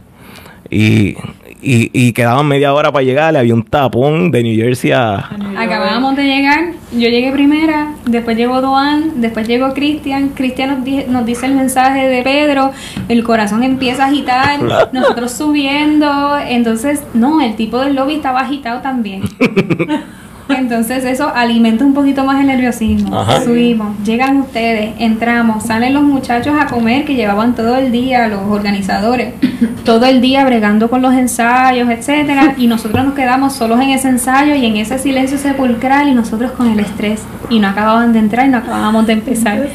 [0.70, 1.16] Y,
[1.62, 5.30] y, y quedaban media hora para llegar, había un tapón de New Jersey a...
[5.57, 11.04] Acabábamos de llegar, yo llegué primera, después llegó Doan, después llegó Cristian, Cristian nos, di-
[11.09, 12.72] nos dice el mensaje de Pedro,
[13.09, 14.61] el corazón empieza a agitar,
[14.92, 19.22] nosotros subiendo, entonces, no, el tipo del lobby estaba agitado también.
[20.48, 23.18] Entonces eso alimenta un poquito más el nerviosismo.
[23.18, 23.42] Ajá.
[23.42, 28.42] Subimos, llegan ustedes, entramos, salen los muchachos a comer que llevaban todo el día, los
[28.42, 29.35] organizadores,
[29.85, 34.09] todo el día bregando con los ensayos, etcétera, y nosotros nos quedamos solos en ese
[34.09, 38.18] ensayo y en ese silencio sepulcral y nosotros con el estrés y no acababan de
[38.18, 39.68] entrar y no acabábamos de empezar.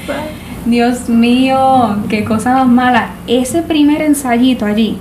[0.65, 3.09] Dios mío, qué cosa más mala.
[3.27, 4.97] Ese primer ensayito allí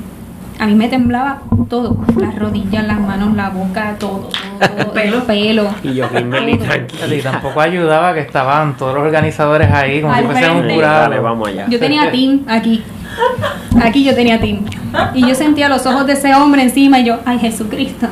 [0.59, 5.25] a mí me temblaba todo, las rodillas, las manos, la boca, todo, todo, todo, pelo,
[5.25, 5.68] pelo.
[5.83, 6.21] Y yo, Todo.
[6.31, 7.14] tranquila.
[7.14, 10.75] Y tampoco ayudaba que estaban todos los organizadores ahí, como si Al fuese un frente.
[10.75, 11.01] jurado.
[11.03, 11.66] Dale, vamos allá.
[11.68, 12.83] Yo tenía team aquí.
[13.83, 14.64] Aquí yo tenía team.
[15.14, 18.07] Y yo sentía los ojos de ese hombre encima y yo, ay Jesucristo.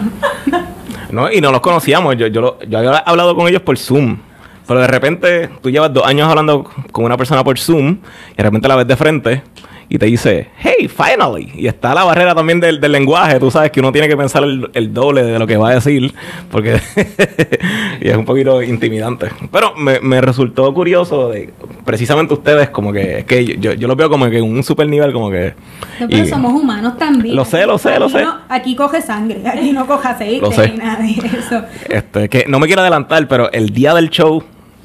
[1.08, 2.16] No, y no los conocíamos.
[2.16, 4.18] Yo, yo, lo- yo había hablado con ellos por Zoom.
[4.66, 7.98] Pero de repente tú llevas dos años hablando con una persona por Zoom
[8.32, 9.42] y de repente la ves de frente
[9.88, 11.52] y te dice, hey, finally.
[11.54, 13.38] Y está la barrera también del, del lenguaje.
[13.38, 15.74] Tú sabes que uno tiene que pensar el, el doble de lo que va a
[15.74, 16.12] decir
[16.50, 16.80] porque
[18.00, 19.28] y es un poquito intimidante.
[19.52, 21.52] Pero me, me resultó curioso de
[21.84, 24.88] precisamente ustedes como que, es que yo, yo los veo como que en un super
[24.88, 25.54] nivel como que...
[26.00, 27.36] No, pero y- somos humanos también.
[27.36, 28.22] Lo sé, lo sé, lo Aquí sé.
[28.24, 30.68] no- aquí coge sangre, aquí no coge aceite Lo sé.
[30.70, 31.62] ni nada de eso.
[31.88, 34.42] Este, que no me quiero adelantar, pero el día del show,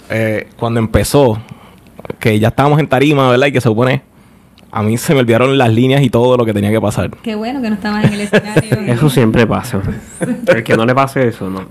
[0.10, 1.40] eh, cuando empezó,
[2.20, 3.48] que ya estábamos en tarima, ¿verdad?
[3.48, 4.02] Y que se supone,
[4.72, 7.10] a mí se me olvidaron las líneas y todo lo que tenía que pasar.
[7.22, 8.78] Qué bueno que no estaban en el escenario.
[8.88, 9.82] Eso siempre pasa.
[10.48, 11.62] El que no le pase eso, no.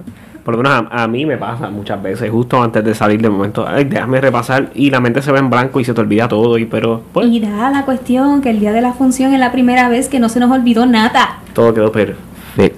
[0.44, 3.28] Por lo menos a, a mí me pasa muchas veces, justo antes de salir de
[3.28, 6.28] momento, ay, déjame repasar y la mente se ve en blanco y se te olvida
[6.28, 9.38] todo, y pero pues Y da la cuestión que el día de la función es
[9.40, 11.40] la primera vez que no se nos olvidó nada.
[11.52, 12.22] todo quedó perfecto.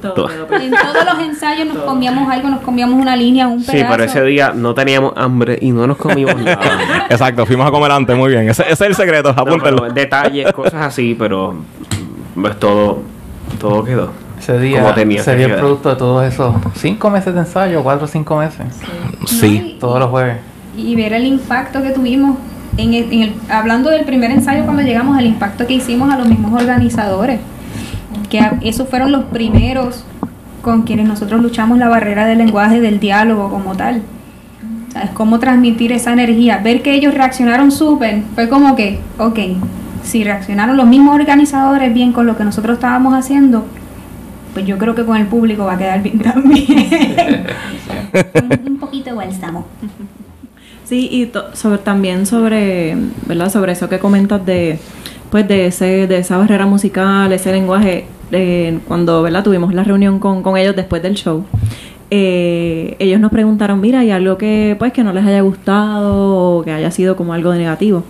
[0.01, 3.73] Todo quedó En todos los ensayos nos comíamos algo, nos comíamos una línea, un pedazo.
[3.79, 7.07] Sí, pero ese día no teníamos hambre y no nos comimos nada.
[7.09, 8.49] Exacto, fuimos a comer antes, muy bien.
[8.49, 9.91] Ese, ese es el secreto, apúntenlo.
[9.91, 11.55] detalles, cosas así, pero
[12.35, 13.01] pues todo,
[13.61, 14.11] todo quedó.
[14.39, 17.41] Ese día Como tenía se que dio el producto de todos esos cinco meses de
[17.41, 18.67] ensayo, cuatro o cinco meses.
[19.27, 19.77] sí.
[19.81, 20.37] Todos los jueves.
[20.77, 22.37] y ver el impacto que tuvimos
[22.77, 26.17] en el, en el- hablando del primer ensayo cuando llegamos el impacto que hicimos a
[26.19, 27.39] los mismos organizadores
[28.31, 30.05] que esos fueron los primeros
[30.63, 34.03] con quienes nosotros luchamos la barrera del lenguaje del diálogo como tal
[34.93, 35.11] ¿Sabes?
[35.11, 39.39] cómo transmitir esa energía ver que ellos reaccionaron súper fue como que ok
[40.05, 43.65] si reaccionaron los mismos organizadores bien con lo que nosotros estábamos haciendo
[44.55, 46.67] pues yo creo que con el público va a quedar bien también
[48.67, 49.65] un, un poquito de bálsamo
[50.85, 52.97] Sí, y to- sobre, también sobre,
[53.27, 53.51] ¿verdad?
[53.51, 54.79] Sobre eso que comentas de,
[55.33, 59.43] pues de ese, de esa barrera musical, ese lenguaje, eh, cuando, ¿verdad?
[59.43, 61.47] Tuvimos la reunión con, con ellos después del show.
[62.11, 66.63] eh, ellos nos preguntaron, mira, ¿hay algo que, pues, que no les haya gustado o
[66.63, 68.05] que haya sido como algo de negativo?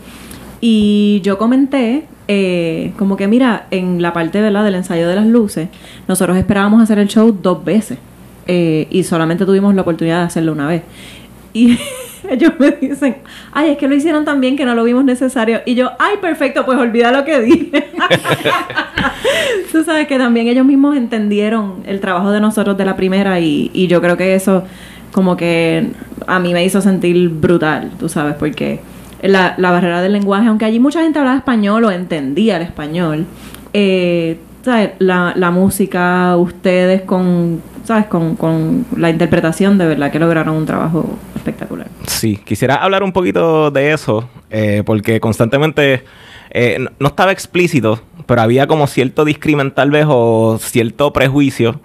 [0.61, 4.65] Y yo comenté, eh, como que mira, en la parte ¿verdad?
[4.65, 5.69] del ensayo de las luces,
[6.09, 7.99] nosotros esperábamos hacer el show dos veces
[8.49, 10.83] y solamente tuvimos la oportunidad de hacerlo una vez.
[11.55, 11.79] Y
[12.31, 13.17] ellos me dicen,
[13.53, 15.61] ay, es que lo hicieron tan bien que no lo vimos necesario.
[15.65, 17.91] Y yo, ay, perfecto, pues olvida lo que dije.
[19.73, 23.71] Tú sabes que también ellos mismos entendieron el trabajo de nosotros de la primera y,
[23.73, 24.65] y yo creo que eso
[25.13, 25.89] como que
[26.27, 28.81] a mí me hizo sentir brutal, tú sabes, porque
[29.23, 33.27] la, la barrera del lenguaje, aunque allí mucha gente hablaba español o entendía el español,
[33.73, 34.90] eh, ¿sabes?
[34.98, 38.07] La, la música, ustedes con, ¿sabes?
[38.07, 41.88] Con, con la interpretación, de verdad que lograron un trabajo espectacular.
[42.07, 46.05] Sí, quisiera hablar un poquito de eso, eh, porque constantemente
[46.51, 51.81] eh, no, no estaba explícito, pero había como cierto discrimen tal vez o cierto prejuicio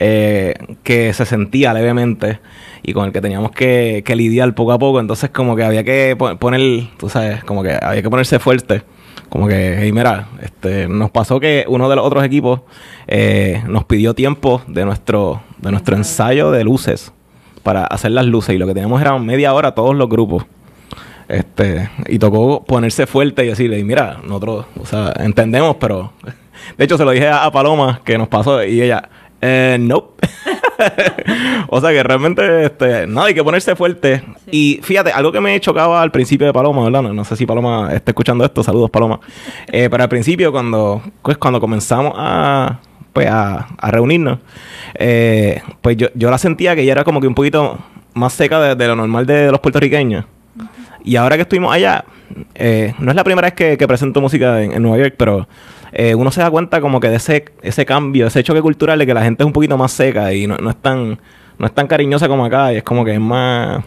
[0.00, 2.40] eh, que se sentía levemente
[2.82, 5.00] y con el que teníamos que, que lidiar poco a poco.
[5.00, 8.82] Entonces como que había que po- poner, tú sabes, como que había que ponerse fuerte.
[9.28, 12.60] Como que, hey, mira, este, nos pasó que uno de los otros equipos
[13.06, 17.12] eh, nos pidió tiempo de nuestro, de nuestro ensayo de luces
[17.62, 20.46] para hacer las luces y lo que teníamos era media hora todos los grupos.
[21.28, 26.12] Este, y tocó ponerse fuerte y decirle, mira, nosotros, o sea, entendemos, pero
[26.78, 29.10] de hecho se lo dije a, a Paloma que nos pasó y ella,
[29.40, 30.26] eh, nope.
[31.68, 34.22] o sea que realmente, este, nada, hay que ponerse fuerte.
[34.50, 37.02] Y fíjate, algo que me chocaba al principio de Paloma, ¿verdad?
[37.02, 39.20] No, no sé si Paloma está escuchando esto, saludos Paloma.
[39.70, 42.80] Eh, pero al principio, cuando, pues, cuando comenzamos a,
[43.12, 44.38] pues, a, a reunirnos,
[44.94, 47.78] eh, pues yo, yo la sentía que ella era como que un poquito
[48.14, 50.24] más seca de, de lo normal de los puertorriqueños.
[51.04, 52.04] Y ahora que estuvimos allá,
[52.54, 55.46] eh, no es la primera vez que, que presento música en, en Nueva York, pero
[55.92, 59.06] eh, uno se da cuenta como que de ese, ese cambio, ese choque cultural de
[59.06, 61.18] que la gente es un poquito más seca y no, no es tan
[61.58, 63.82] no es tan cariñosa como acá y es como que es más...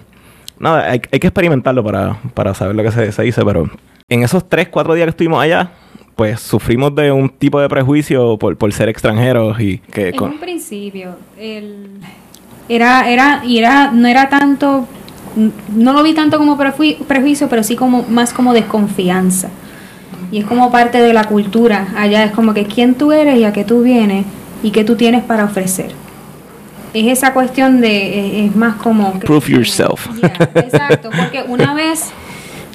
[0.60, 3.70] Nada, hay, hay que experimentarlo para, para saber lo que se, se dice, pero
[4.10, 5.72] en esos tres, cuatro días que estuvimos allá,
[6.18, 10.10] pues sufrimos de un tipo de prejuicio por, por ser extranjeros y que...
[10.10, 11.92] En con- un principio, el,
[12.68, 14.86] era, era, y era, no era tanto,
[15.74, 19.50] no lo vi tanto como prejui- prejuicio, pero sí como más como desconfianza.
[20.32, 21.88] Y es como parte de la cultura.
[21.98, 24.26] Allá es como que quién tú eres y a qué tú vienes
[24.64, 25.92] y qué tú tienes para ofrecer.
[26.94, 29.20] Es esa cuestión de, es más como...
[29.20, 30.08] que- Prove yourself.
[30.22, 32.12] Yeah, exacto, porque una vez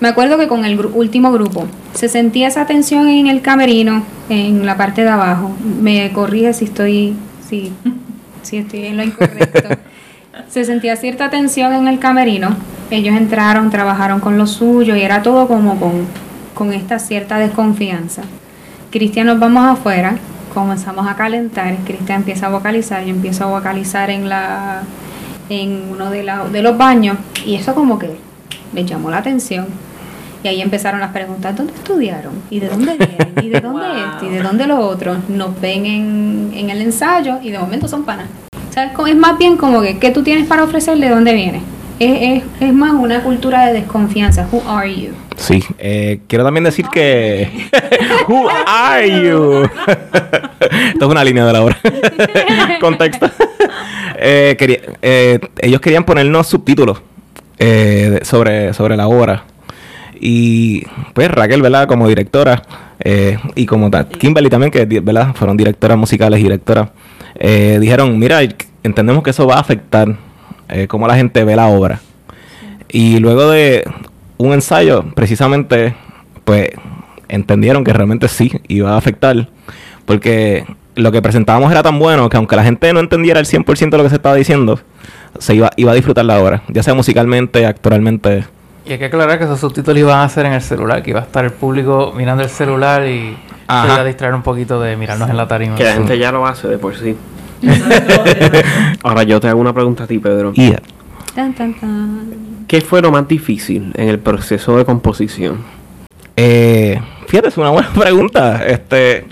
[0.01, 4.03] Me acuerdo que con el gru- último grupo se sentía esa tensión en el camerino,
[4.29, 5.55] en la parte de abajo.
[5.81, 7.15] Me corrige si estoy,
[7.49, 7.73] si,
[8.43, 9.69] si estoy en lo incorrecto.
[10.49, 12.55] se sentía cierta tensión en el camerino.
[12.91, 16.07] Ellos entraron, trabajaron con lo suyo y era todo como con,
[16.57, 18.23] con esta cierta desconfianza.
[18.91, 20.17] Cristian, nos vamos afuera,
[20.55, 24.83] comenzamos a calentar, Cristian empieza a vocalizar, yo empiezo a vocalizar en la
[25.49, 28.17] en uno de, la- de los baños y eso como que
[28.73, 29.67] les llamó la atención.
[30.43, 32.33] Y ahí empezaron las preguntas, ¿dónde estudiaron?
[32.51, 33.33] ¿Y de dónde vienen?
[33.43, 34.27] ¿Y de dónde esto?
[34.27, 35.17] ¿Y de dónde lo otro?
[35.29, 38.27] Nos ven en, en el ensayo y de momento son panas.
[38.69, 40.99] O sea, es más bien como que, ¿qué tú tienes para ofrecer?
[40.99, 41.63] ¿De dónde vienes?
[41.99, 44.47] Es, es, es más una cultura de desconfianza.
[44.53, 45.13] Who are you?
[45.37, 47.49] Sí, eh, quiero también decir que.
[48.29, 49.63] Who are you?
[50.93, 51.79] Esto es una línea de la obra.
[52.81, 53.31] Contexto.
[54.19, 57.01] Eh, quería- eh, ellos querían ponernos subtítulos
[57.59, 59.45] eh, sobre, sobre la obra.
[60.19, 61.87] Y pues Raquel, ¿verdad?
[61.87, 62.63] Como directora
[63.01, 65.35] eh, y como tal, Kimberly también, que ¿verdad?
[65.35, 66.89] Fueron directoras musicales y directoras,
[67.39, 68.41] eh, dijeron, mira,
[68.83, 70.17] entendemos que eso va a afectar
[70.69, 72.01] eh, cómo la gente ve la obra.
[72.89, 73.85] Y luego de
[74.39, 75.95] un ensayo, precisamente,
[76.45, 76.71] pues
[77.29, 79.49] entendieron que realmente sí iba a afectar,
[80.05, 83.91] porque lo que presentábamos era tan bueno que aunque la gente no entendiera el 100%
[83.91, 84.81] de lo que se estaba diciendo,
[85.39, 88.45] se iba, iba a disfrutar la obra, ya sea musicalmente, actoralmente.
[88.87, 91.21] Y hay que aclarar que esos subtítulos iban a ser en el celular, que iba
[91.21, 93.87] a estar el público mirando el celular y Ajá.
[93.87, 95.75] se iba a distraer un poquito de mirarnos en la tarima.
[95.75, 97.17] Que la gente ya lo hace de por sí.
[99.03, 100.53] Ahora yo te hago una pregunta a ti, Pedro.
[100.55, 100.73] Y
[101.35, 102.31] Tan, tan, tan.
[102.67, 105.59] ¿Qué fue lo más difícil en el proceso de composición?
[106.35, 108.67] Eh, fíjate, es una buena pregunta.
[108.67, 109.25] Este,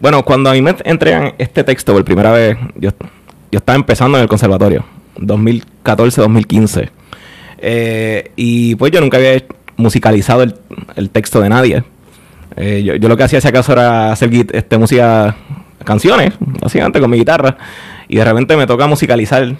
[0.00, 2.90] bueno, cuando a mí me entregan este texto por primera vez, yo,
[3.50, 4.84] yo estaba empezando en el conservatorio,
[5.18, 6.90] 2014-2015.
[7.58, 9.44] Eh, y pues yo nunca había
[9.76, 10.54] musicalizado el,
[10.96, 11.84] el texto de nadie.
[12.56, 15.36] Eh, yo, yo lo que hacía si acaso era hacer este, música,
[15.84, 17.56] canciones, básicamente con mi guitarra.
[18.08, 19.54] Y de repente me toca musicalizar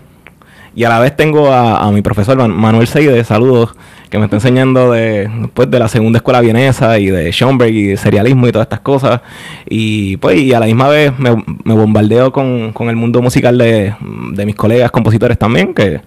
[0.74, 3.74] y a la vez tengo a, mi profesor Man- Manuel Seide, saludos,
[4.08, 7.82] que me está enseñando de, pues, de la segunda escuela vienesa y de Schoenberg y
[7.88, 9.20] de serialismo y todas estas cosas.
[9.68, 11.30] Y pues y a la misma vez me,
[11.74, 13.94] bombardeo con, con el mundo musical de,
[14.32, 16.00] de mis colegas compositores también, que,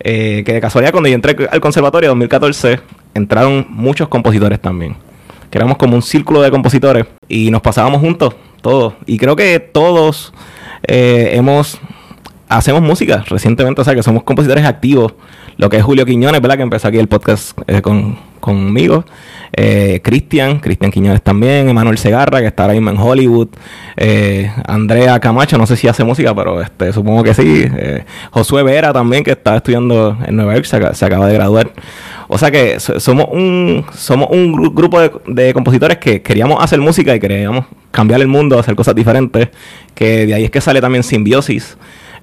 [0.00, 2.80] eh, que de casualidad cuando yo entré al conservatorio en 2014
[3.14, 4.94] entraron muchos compositores también.
[5.50, 8.94] Que éramos como un círculo de compositores y nos pasábamos juntos, todos.
[9.06, 10.32] Y creo que todos
[10.88, 11.78] eh, hemos
[12.48, 15.14] hacemos música recientemente, o sea que somos compositores activos.
[15.56, 16.56] Lo que es Julio Quiñones, ¿verdad?
[16.56, 19.04] Que empezó aquí el podcast eh, con, conmigo.
[19.56, 21.68] Eh, Cristian, Cristian Quiñones también.
[21.68, 23.48] Emanuel Segarra, que está ahora mismo en Hollywood.
[23.96, 27.64] Eh, Andrea Camacho, no sé si hace música, pero este, supongo que sí.
[27.76, 31.34] Eh, Josué Vera también, que está estudiando en Nueva York, se, aca- se acaba de
[31.34, 31.70] graduar.
[32.28, 36.62] O sea que so- somos un, somos un gru- grupo de, de compositores que queríamos
[36.62, 39.48] hacer música y queríamos cambiar el mundo, hacer cosas diferentes.
[39.94, 41.76] Que de ahí es que sale también Simbiosis.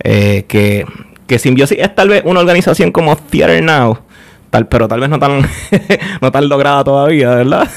[0.03, 0.85] eh, que,
[1.27, 3.99] que Simbiosis es tal vez una organización como Theater Now.
[4.49, 5.41] Tal, pero tal vez no tan,
[6.21, 7.69] no tan lograda todavía, ¿verdad?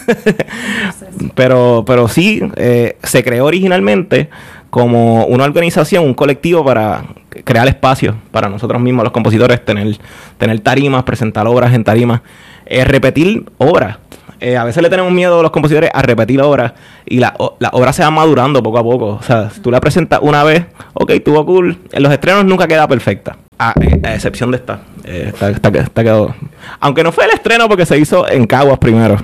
[1.35, 4.29] pero, pero sí, eh, se creó originalmente
[4.75, 7.05] como una organización, un colectivo para
[7.45, 9.97] crear espacios para nosotros mismos, los compositores, tener,
[10.37, 12.23] tener tarimas, presentar obras en tarimas,
[12.67, 13.99] eh, repetir obras.
[14.41, 16.73] Eh, a veces le tenemos miedo a los compositores a repetir obras
[17.07, 19.07] y la, o- la obra se va madurando poco a poco.
[19.11, 21.79] O sea, si tú la presentas una vez, ok, tuvo cool.
[21.93, 23.37] En los estrenos nunca queda perfecta.
[23.61, 24.81] A, a excepción de esta.
[25.05, 26.35] Eh, esta- esta quedó.
[26.81, 29.19] Aunque no fue el estreno porque se hizo en Caguas primero.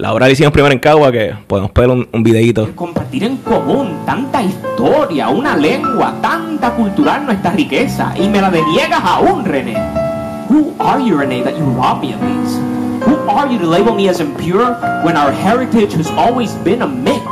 [0.00, 2.72] La obra la hicimos primero en Caguas, que podemos poner un, un.
[2.74, 9.02] Compartir en común tanta historia, una lengua, tanta cultural nuestra riqueza y me la deniegas
[9.04, 9.76] aún, René.
[10.48, 12.56] Who are you, René, that you rob me of these?
[13.04, 14.72] Who are you to label me as impure
[15.04, 17.22] when our heritage has always been a mix?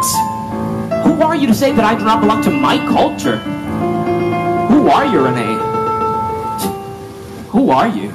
[1.06, 3.38] Who are you to say that I do not belong to my culture?
[4.68, 5.56] Who are you, René?
[7.48, 8.12] Who are you?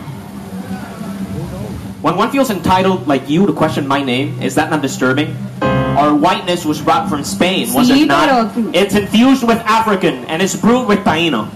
[2.03, 5.35] When one feels entitled, like you, to question my name, is that not disturbing?
[5.61, 8.51] Our whiteness was brought from Spain, was Sí, it not?
[8.53, 11.47] pero- It's infused with African and it's brewed with Taino.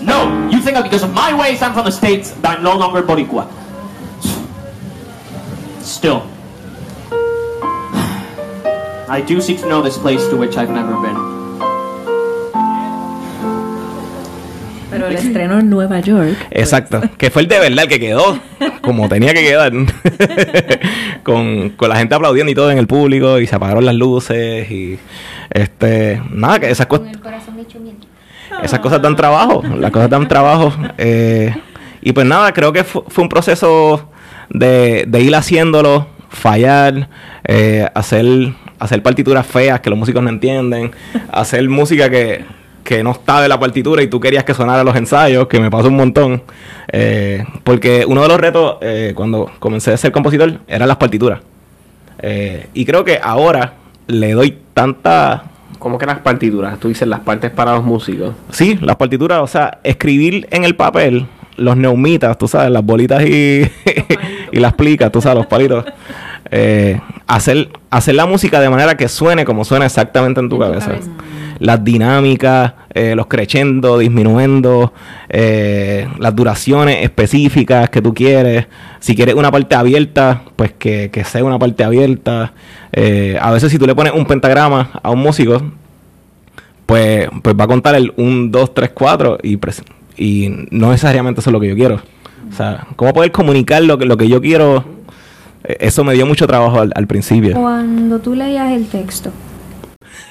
[0.00, 2.76] No, you think that because of my ways I'm from the States, that I'm no
[2.76, 3.48] longer Boricua.
[5.82, 6.22] Still,
[9.10, 11.18] I do seek to know this place to which I've never been.
[14.90, 16.36] Pero el estreno en Nueva York.
[16.50, 18.38] Exacto, que fue el de verdad el que quedó,
[18.90, 19.72] como tenía que quedar,
[21.22, 24.70] con, con la gente aplaudiendo y todo en el público, y se apagaron las luces,
[24.70, 24.98] y
[25.50, 27.06] este, nada, que esas, cosas
[28.62, 31.54] esas cosas dan trabajo, las cosas dan trabajo, eh,
[32.02, 34.08] y pues nada, creo que fu- fue un proceso
[34.48, 37.08] de, de ir haciéndolo, fallar,
[37.44, 40.92] eh, hacer, hacer partituras feas que los músicos no entienden,
[41.32, 42.44] hacer música que,
[42.84, 45.70] que no está de la partitura y tú querías que sonara los ensayos, que me
[45.70, 46.42] pasó un montón.
[46.92, 51.40] Eh, porque uno de los retos eh, cuando comencé a ser compositor eran las partituras.
[52.22, 53.74] Eh, y creo que ahora
[54.06, 55.44] le doy tanta...
[55.78, 56.78] ¿Cómo que las partituras?
[56.78, 58.34] Tú dices las partes para los músicos.
[58.50, 61.26] Sí, las partituras, o sea, escribir en el papel
[61.56, 63.62] los neumitas, tú sabes, las bolitas y,
[64.52, 65.84] y las plicas, tú sabes, los palitos.
[66.50, 70.92] Eh, hacer, hacer la música de manera que suene como suena exactamente en tu cabeza.
[71.60, 74.92] Las dinámicas, eh, los crescendo, disminuyendo,
[75.28, 78.66] eh, las duraciones específicas que tú quieres.
[78.98, 82.52] Si quieres una parte abierta, pues que, que sea una parte abierta.
[82.92, 85.62] Eh, a veces si tú le pones un pentagrama a un músico,
[86.86, 89.58] pues, pues va a contar el 1, 2, 3, 4 y,
[90.16, 92.00] y no necesariamente eso es lo que yo quiero.
[92.50, 94.84] O sea, ¿cómo poder comunicar lo que, lo que yo quiero?
[95.64, 97.54] Eh, Eso me dio mucho trabajo al, al principio.
[97.54, 99.30] Cuando tú leías el texto,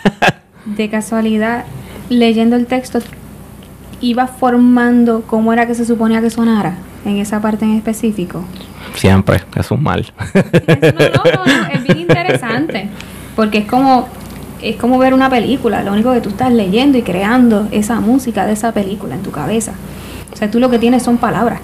[0.76, 1.66] de casualidad,
[2.10, 3.00] leyendo el texto,
[4.02, 8.44] ibas formando cómo era que se suponía que sonara en esa parte en específico.
[8.96, 10.00] Siempre, eso es un mal.
[10.68, 12.90] Es- no, no, es bien interesante,
[13.36, 14.08] porque es como
[14.62, 18.46] es como ver una película, lo único que tú estás leyendo y creando esa música
[18.46, 19.72] de esa película en tu cabeza.
[20.34, 21.62] O sea, tú lo que tienes son palabras.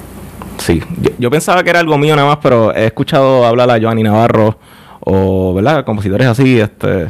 [0.60, 3.82] Sí, yo, yo pensaba que era algo mío nada más, pero he escuchado hablar a
[3.82, 4.58] Joanny Navarro
[5.02, 5.84] o, ¿verdad?
[5.84, 7.08] Compositores así, este.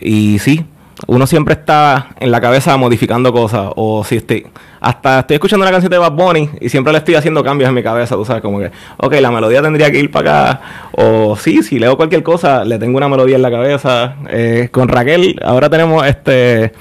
[0.00, 0.64] Y sí,
[1.06, 3.70] uno siempre está en la cabeza modificando cosas.
[3.76, 4.46] O si estoy.
[4.80, 7.74] Hasta estoy escuchando una canción de Bad Bunny y siempre le estoy haciendo cambios en
[7.74, 10.60] mi cabeza, tú sabes, como que, ok, la melodía tendría que ir para acá.
[10.92, 14.16] O sí, si leo cualquier cosa, le tengo una melodía en la cabeza.
[14.28, 16.72] Eh, con Raquel, ahora tenemos este.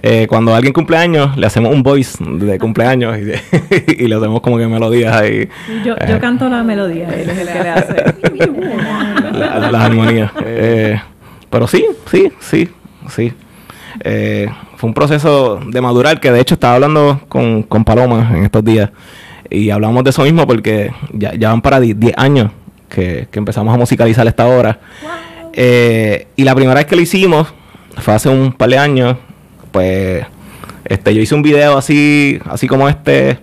[0.00, 4.40] eh, cuando alguien cumple años, le hacemos un voice de cumpleaños y, y le hacemos
[4.40, 5.46] como que melodías ahí.
[5.84, 7.94] Yo, yo Eh, canto la melodía, él es el que le hace.
[9.32, 10.30] la- la- las armonías.
[11.50, 12.68] Pero sí, sí, sí,
[13.10, 13.32] sí.
[14.00, 18.44] Eh, fue un proceso de madurar que de hecho estaba hablando con, con Paloma en
[18.44, 18.90] estos días
[19.50, 22.50] y hablamos de eso mismo porque ya, ya van para 10 10 años
[22.88, 24.80] que, que empezamos a musicalizar esta obra.
[25.52, 27.52] Eh, y la primera vez que lo hicimos
[27.98, 29.16] fue hace un par de años.
[29.70, 30.24] Pues
[30.84, 33.38] este, yo hice un video así, así como este.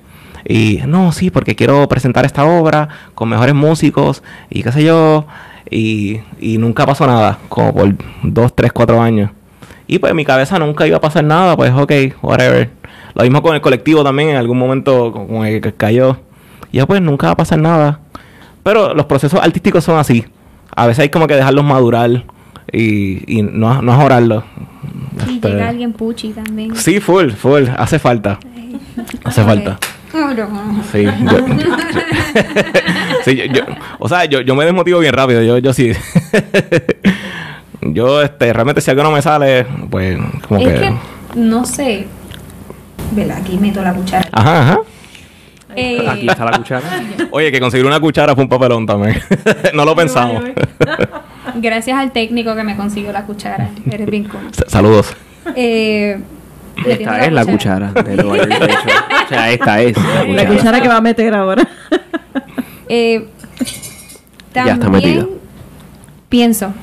[0.46, 5.26] Y no, sí, porque quiero presentar esta obra con mejores músicos y qué sé yo.
[5.70, 9.30] Y, y nunca pasó nada, como por dos, tres, cuatro años.
[9.92, 12.70] Y pues en mi cabeza nunca iba a pasar nada, pues ok, whatever.
[13.16, 16.18] Lo mismo con el colectivo también, en algún momento como que que cayó.
[16.72, 18.00] Y ya pues nunca va a pasar nada.
[18.62, 20.26] Pero los procesos artísticos son así.
[20.76, 22.24] A veces hay como que dejarlos madurar
[22.72, 24.44] y, y no, no ajorarlos.
[25.28, 26.76] Y Este, llega alguien puchi también.
[26.76, 27.64] Sí, full, full.
[27.76, 28.38] Hace falta.
[29.24, 29.80] Hace falta.
[30.92, 31.46] Sí, yo, yo-
[33.26, 33.64] sí, yo- yo-
[33.98, 35.42] o sea, yo, yo me desmotivo bien rápido.
[35.42, 35.92] Yo, yo sí.
[37.82, 40.18] yo, este, realmente si algo no me sale, pues,
[40.48, 40.80] como Es que.
[40.80, 40.94] que,
[41.36, 42.08] no sé.
[43.12, 44.28] Vela, aquí meto la cuchara.
[44.32, 44.80] Ajá, ajá.
[45.76, 46.84] Eh, Aquí está la cuchara.
[47.32, 49.22] Oye, que conseguir una cuchara fue un papelón también.
[49.74, 50.44] no lo pensamos.
[51.56, 53.70] gracias al técnico que me consiguió la cuchara.
[53.90, 54.50] Eres bien cómodo.
[54.68, 55.16] Saludos.
[55.56, 56.20] Eh,
[56.86, 58.90] Esta es la cuchara de York Station.
[59.26, 60.48] O sea, esta es la La cuchara.
[60.56, 61.68] cuchara que va a meter ahora.
[62.90, 63.28] Eh,
[64.54, 65.30] Ya está también metido.
[66.30, 66.74] pienso,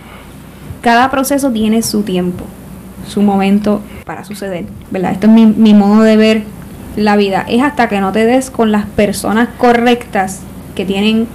[0.87, 2.45] cada proceso tiene su tiempo,
[3.09, 5.11] su momento para suceder, ¿verdad?
[5.11, 6.45] Esto es mi, mi modo de ver
[6.95, 7.45] la vida.
[7.49, 10.43] Es hasta que no te des con las personas correctas
[10.77, 11.27] que tienen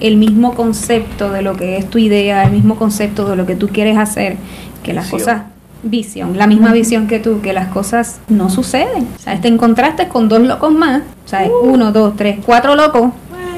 [0.00, 3.56] el mismo concepto de lo que es tu idea, el mismo concepto de lo que
[3.56, 4.38] tú quieres hacer,
[4.82, 5.20] que las Visión.
[5.20, 5.42] cosas
[5.82, 9.06] visión, la misma visión que tú, que las cosas no suceden.
[9.16, 13.10] O sea, te encontraste con dos locos más, o sea, uno, dos, tres, cuatro locos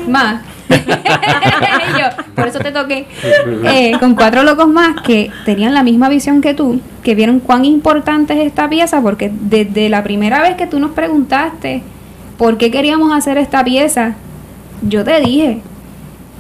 [0.09, 0.43] más.
[1.99, 3.07] Yo, por eso te toqué.
[3.65, 7.65] Eh, con cuatro locos más que tenían la misma visión que tú, que vieron cuán
[7.65, 11.83] importante es esta pieza, porque desde la primera vez que tú nos preguntaste
[12.37, 14.15] por qué queríamos hacer esta pieza,
[14.83, 15.61] yo te dije,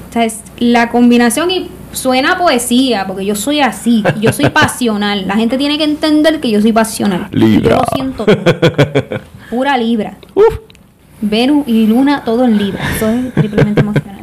[0.09, 4.51] o sea, es la combinación y suena a poesía, porque yo soy así, yo soy
[4.51, 5.27] pasional.
[5.27, 7.29] La gente tiene que entender que yo soy pasional.
[7.31, 7.71] Libra.
[7.71, 9.21] Yo lo siento todo.
[9.51, 10.17] Pura libra.
[11.21, 12.81] Venus y Luna, todo en libra.
[12.95, 14.16] Eso es triplemente emocional.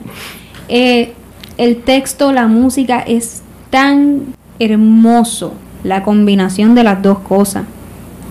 [0.70, 1.14] Eh,
[1.58, 5.54] el texto, la música es tan hermoso,
[5.84, 7.66] la combinación de las dos cosas.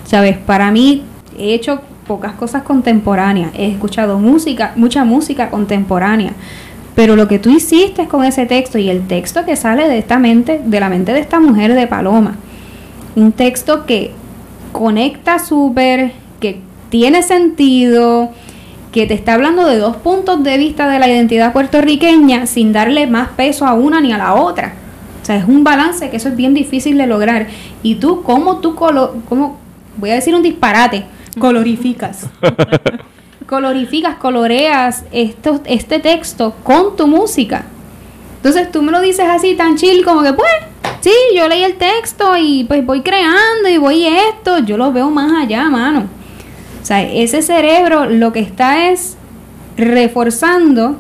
[0.05, 0.37] ¿Sabes?
[0.39, 1.03] Para mí,
[1.39, 3.53] he hecho pocas cosas contemporáneas.
[3.57, 6.33] He escuchado música, mucha música contemporánea.
[6.95, 10.19] Pero lo que tú hiciste con ese texto y el texto que sale de esta
[10.19, 12.37] mente, de la mente de esta mujer de Paloma,
[13.17, 14.13] un texto que
[14.73, 16.61] conecta súper, que
[16.91, 18.31] tiene sentido,
[18.93, 23.07] que te está hablando de dos puntos de vista de la identidad puertorriqueña sin darle
[23.07, 24.75] más peso a una ni a la otra.
[25.23, 27.47] O sea, es un balance que eso es bien difícil de lograr.
[27.83, 29.59] Y tú, ¿cómo tú, colo cómo,
[29.97, 31.07] voy a decir un disparate,
[31.39, 32.27] colorificas?
[33.47, 37.65] colorificas, coloreas esto, este texto con tu música.
[38.37, 40.51] Entonces tú me lo dices así tan chill como que pues,
[41.01, 45.09] sí, yo leí el texto y pues voy creando y voy esto, yo lo veo
[45.09, 46.09] más allá, mano.
[46.83, 49.17] O sea, ese cerebro lo que está es
[49.77, 50.97] reforzando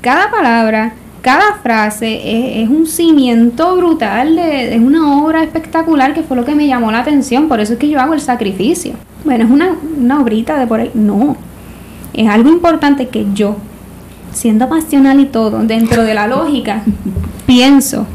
[0.00, 6.36] cada palabra, cada frase, es, un cimiento brutal, de, es una obra espectacular que fue
[6.36, 8.94] lo que me llamó la atención, por eso es que yo hago el sacrificio.
[9.24, 11.36] Bueno, es una, una obrita de por ahí, no,
[12.14, 13.56] es algo importante que yo,
[14.32, 16.82] siendo pasional y todo, dentro de la lógica,
[17.46, 18.06] pienso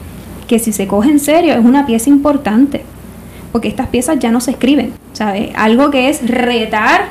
[0.47, 2.83] que si se coge en serio es una pieza importante
[3.55, 5.51] porque estas piezas ya no se escriben, ¿sabes?
[5.55, 7.05] Algo que es retar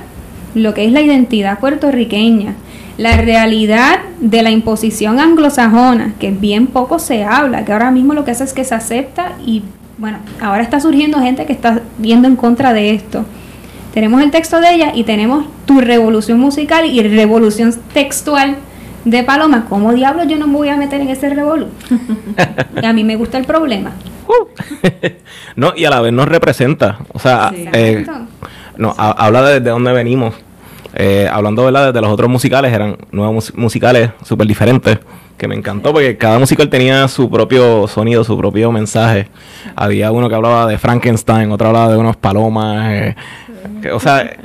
[0.54, 2.52] lo que es la identidad puertorriqueña,
[2.98, 8.26] la realidad de la imposición anglosajona, que bien poco se habla, que ahora mismo lo
[8.26, 9.62] que hace es que se acepta y
[9.96, 13.24] bueno, ahora está surgiendo gente que está viendo en contra de esto.
[13.94, 18.56] Tenemos el texto de ella y tenemos tu revolución musical y revolución textual
[19.06, 19.64] de Paloma.
[19.70, 21.68] ¿Cómo diablos yo no me voy a meter en ese revolú?
[22.84, 23.92] a mí me gusta el problema.
[25.56, 26.98] no, y a la vez nos representa.
[27.12, 28.06] O sea, eh,
[28.76, 30.34] no, habla de, dónde venimos.
[30.96, 31.92] Eh, hablando ¿verdad?
[31.92, 34.98] de los otros musicales, eran nuevos musicales súper diferentes,
[35.36, 39.28] que me encantó porque cada musical tenía su propio sonido, su propio mensaje.
[39.74, 42.92] Había uno que hablaba de Frankenstein, otro hablaba de unos palomas.
[42.92, 43.16] Eh,
[43.92, 44.36] o sea,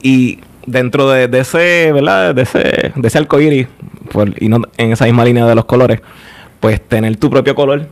[0.00, 2.34] y dentro de, ese, ¿verdad?
[2.34, 3.66] De ese, de ese arcoíris,
[4.38, 6.00] y no en esa misma línea de los colores,
[6.60, 7.88] pues tener tu propio color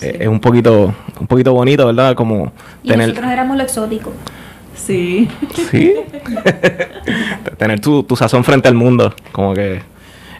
[0.00, 2.14] eh, es un poquito, un poquito bonito, ¿verdad?
[2.14, 3.08] Como y tener...
[3.08, 4.12] nosotros éramos lo exótico.
[4.74, 5.28] Sí.
[5.70, 5.94] Sí.
[7.58, 9.80] tener tu, tu, sazón frente al mundo, como que...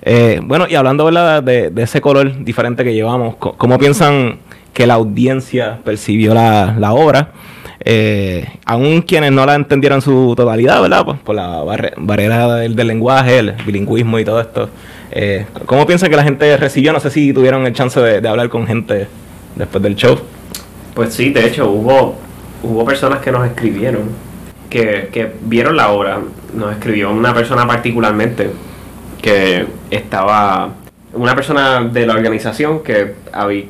[0.03, 1.43] Eh, bueno, y hablando, ¿verdad?
[1.43, 4.39] De, de, ese color diferente que llevamos, ¿cómo piensan
[4.73, 7.33] que la audiencia percibió la, la obra?
[7.81, 11.05] Eh, aún quienes no la entendieran su totalidad, ¿verdad?
[11.05, 11.63] Pues por la
[11.97, 14.69] barrera del, del, lenguaje, el bilingüismo y todo esto.
[15.11, 16.93] Eh, ¿Cómo piensan que la gente recibió?
[16.93, 19.09] No sé si tuvieron el chance de, de hablar con gente
[19.57, 20.19] después del show.
[20.95, 22.17] Pues sí, de hecho hubo,
[22.63, 24.05] hubo personas que nos escribieron,
[24.71, 26.21] que, que vieron la obra.
[26.55, 28.51] Nos escribió una persona particularmente
[29.21, 30.71] que estaba
[31.17, 33.15] una persona de la organización que,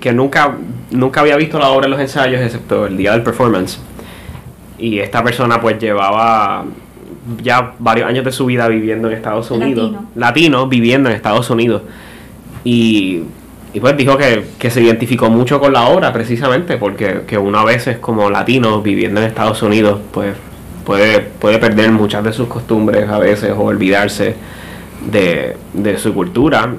[0.00, 0.56] que nunca,
[0.90, 3.78] nunca había visto la obra en los ensayos excepto el día del performance.
[4.78, 6.64] Y esta persona pues llevaba
[7.42, 9.92] ya varios años de su vida viviendo en Estados Unidos.
[9.92, 11.82] Latino, Latino viviendo en Estados Unidos.
[12.64, 13.22] Y
[13.72, 17.64] y pues dijo que, se identificó mucho con la obra precisamente porque que uno a
[17.64, 20.34] veces como latino viviendo en Estados Unidos pues
[20.84, 24.34] puede, puede perder muchas de sus costumbres a veces o olvidarse
[25.10, 25.56] de,
[25.98, 26.74] su cultura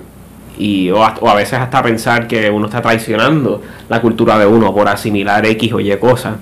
[0.57, 4.87] y o a, veces hasta pensar que uno está traicionando la cultura de uno por
[4.87, 6.37] asimilar X o Y cosas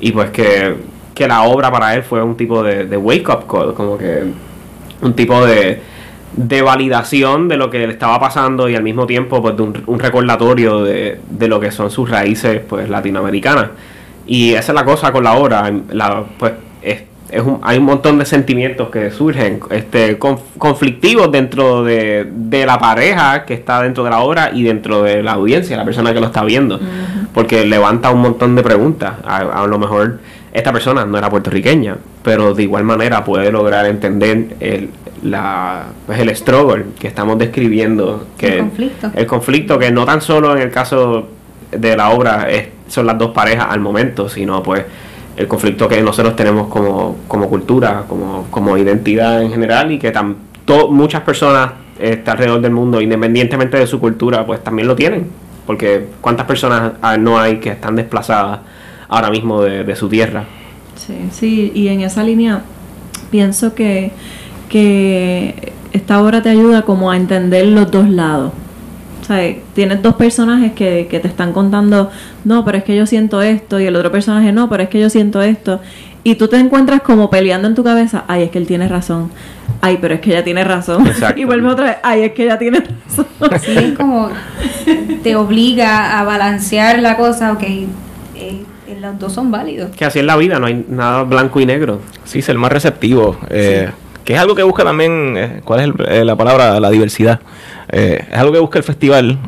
[0.00, 0.74] y pues que,
[1.14, 4.24] que la obra para él fue un tipo de, de wake up call como que
[5.00, 5.80] un tipo de
[6.34, 9.98] de validación de lo que le estaba pasando y al mismo tiempo pues de un,
[9.98, 13.68] recordatorio de, de, lo que son sus raíces pues latinoamericanas.
[14.26, 15.72] Y esa es la cosa con la obra.
[15.90, 16.52] La, pues
[16.82, 22.66] es, es un, hay un montón de sentimientos que surgen este conflictivos dentro de, de,
[22.66, 26.12] la pareja que está dentro de la obra y dentro de la audiencia la persona
[26.12, 26.80] que lo está viendo.
[27.32, 29.14] Porque levanta un montón de preguntas.
[29.24, 30.18] A, a lo mejor
[30.52, 34.90] esta persona no era puertorriqueña, pero de igual manera puede lograr entender el,
[35.22, 38.26] la, pues el struggle que estamos describiendo.
[38.36, 39.10] Que el conflicto.
[39.14, 41.28] El conflicto que no tan solo en el caso
[41.70, 44.84] de la obra es, son las dos parejas al momento, sino pues
[45.36, 50.10] el conflicto que nosotros tenemos como, como cultura, como, como identidad en general y que
[50.10, 50.36] tan,
[50.90, 55.28] muchas personas este, alrededor del mundo, independientemente de su cultura, pues también lo tienen.
[55.66, 58.60] Porque cuántas personas no hay que están desplazadas
[59.08, 60.44] ahora mismo de, de su tierra.
[60.94, 62.62] Sí, sí, y en esa línea
[63.30, 64.12] pienso que
[64.68, 68.52] que esta obra te ayuda como a entender los dos lados.
[69.22, 72.10] O sea, tienes dos personajes que, que te están contando,
[72.44, 75.00] no, pero es que yo siento esto, y el otro personaje, no, pero es que
[75.00, 75.80] yo siento esto.
[76.22, 79.30] Y tú te encuentras como peleando en tu cabeza, ay, es que él tiene razón.
[79.80, 81.08] Ay, pero es que ella tiene razón.
[81.36, 83.26] Y vuelve otra vez, ay, es que ella tiene razón.
[83.52, 84.30] Así es como
[85.22, 88.62] te obliga a balancear la cosa, ok, eh,
[89.00, 89.94] los dos son válidos.
[89.94, 92.00] Que así es la vida, no hay nada blanco y negro.
[92.24, 93.38] Sí, ser más receptivo.
[93.50, 93.90] Eh,
[94.26, 96.80] que es algo que busca también, eh, ¿cuál es eh, la palabra?
[96.80, 97.38] La diversidad.
[97.88, 99.38] Eh, es algo que busca el festival,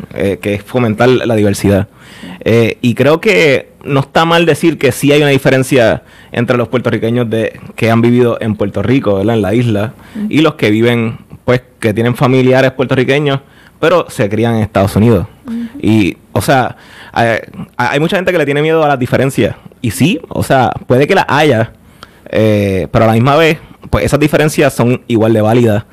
[0.41, 1.89] que es fomentar la diversidad.
[2.81, 7.29] Y creo que no está mal decir que sí hay una diferencia entre los puertorriqueños
[7.29, 9.35] de, que han vivido en Puerto Rico, ¿verdad?
[9.35, 9.95] en la isla,
[10.29, 13.41] y los que viven, pues, que tienen familiares puertorriqueños,
[13.81, 15.27] pero se crían en Estados Unidos.
[15.83, 16.77] Y, o sea,
[17.11, 17.39] hay,
[17.77, 19.57] hay mucha gente que le tiene miedo a las diferencias.
[19.81, 21.73] Y sí, o sea, puede que las haya,
[22.31, 23.59] pero a la misma vez,
[23.91, 25.85] pues esas diferencias son igual de válidas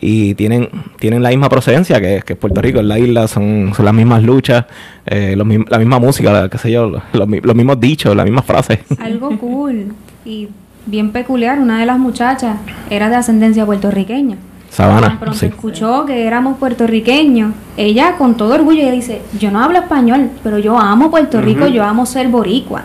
[0.00, 3.84] y tienen, tienen la misma procedencia que, que Puerto Rico, en la isla, son, son
[3.84, 4.64] las mismas luchas,
[5.06, 8.14] eh, los la misma música, la- qué sé yo, los, los mi- los mismos dichos,
[8.16, 8.80] las mismas frases.
[8.98, 9.94] Algo cool
[10.24, 10.48] y
[10.86, 12.56] bien peculiar, una de las muchachas
[12.90, 14.36] era de ascendencia puertorriqueña.
[14.70, 15.46] Sabana, pronto sí.
[15.46, 20.58] escuchó que éramos puertorriqueños, ella con todo orgullo ella dice, yo no hablo español, pero
[20.58, 22.82] yo amo Puerto Rico, yo amo ser boricua.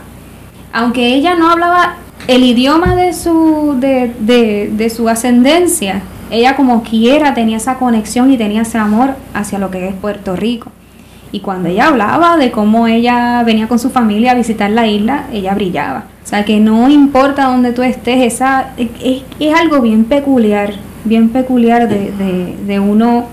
[0.73, 1.95] Aunque ella no hablaba
[2.27, 6.01] el idioma de su, de, de, de su ascendencia,
[6.31, 10.35] ella como quiera tenía esa conexión y tenía ese amor hacia lo que es Puerto
[10.35, 10.71] Rico.
[11.31, 15.25] Y cuando ella hablaba de cómo ella venía con su familia a visitar la isla,
[15.31, 16.05] ella brillaba.
[16.23, 18.89] O sea que no importa dónde tú estés, esa es,
[19.39, 20.73] es- algo bien peculiar,
[21.05, 23.25] bien peculiar de, de, de uno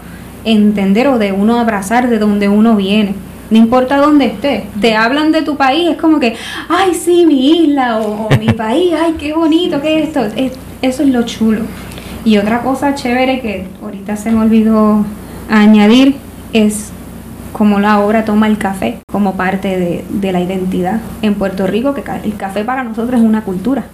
[0.45, 3.14] entender o de uno abrazar de donde uno viene.
[3.51, 6.34] No importa dónde estés, te hablan de tu país, es como que,
[6.68, 10.24] ay, sí, mi isla o, o mi país, ay, qué bonito, qué es esto.
[10.36, 11.62] Es- eso es lo chulo.
[12.24, 15.05] Y otra cosa chévere que ahorita se me olvidó
[15.49, 16.16] añadir
[16.53, 16.90] es
[17.53, 21.94] cómo la obra toma el café como parte de, de la identidad en Puerto Rico,
[21.94, 23.84] que el café para nosotros es una cultura,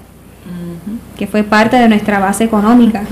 [1.17, 3.03] que fue parte de nuestra base económica,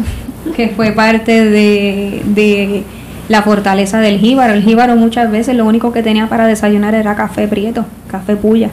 [0.57, 2.83] que fue parte de, de
[3.31, 4.55] la fortaleza del jíbaro.
[4.55, 8.71] El jíbaro muchas veces lo único que tenía para desayunar era café prieto, café puya.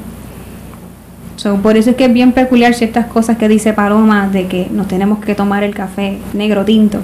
[1.35, 4.67] So, por eso es que es bien peculiar ciertas cosas que dice Paloma de que
[4.71, 7.01] nos tenemos que tomar el café negro tinto,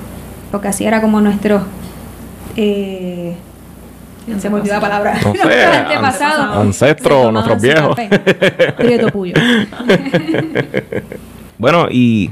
[0.51, 1.61] porque así era como nuestros...
[2.55, 3.35] Eh,
[4.39, 5.13] se me olvidó la palabra.
[5.23, 6.95] No sé,
[7.31, 7.95] Nuestros viejos.
[7.95, 8.73] café.
[8.77, 9.35] Prieto puyo.
[11.59, 12.31] Bueno, y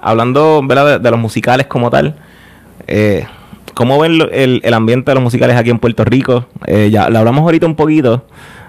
[0.00, 0.86] hablando ¿verdad?
[0.92, 2.16] De, de los musicales como tal,
[2.88, 3.26] eh,
[3.74, 6.46] ¿cómo ven el, el ambiente de los musicales aquí en Puerto Rico?
[6.66, 8.24] Eh, ya lo hablamos ahorita un poquito,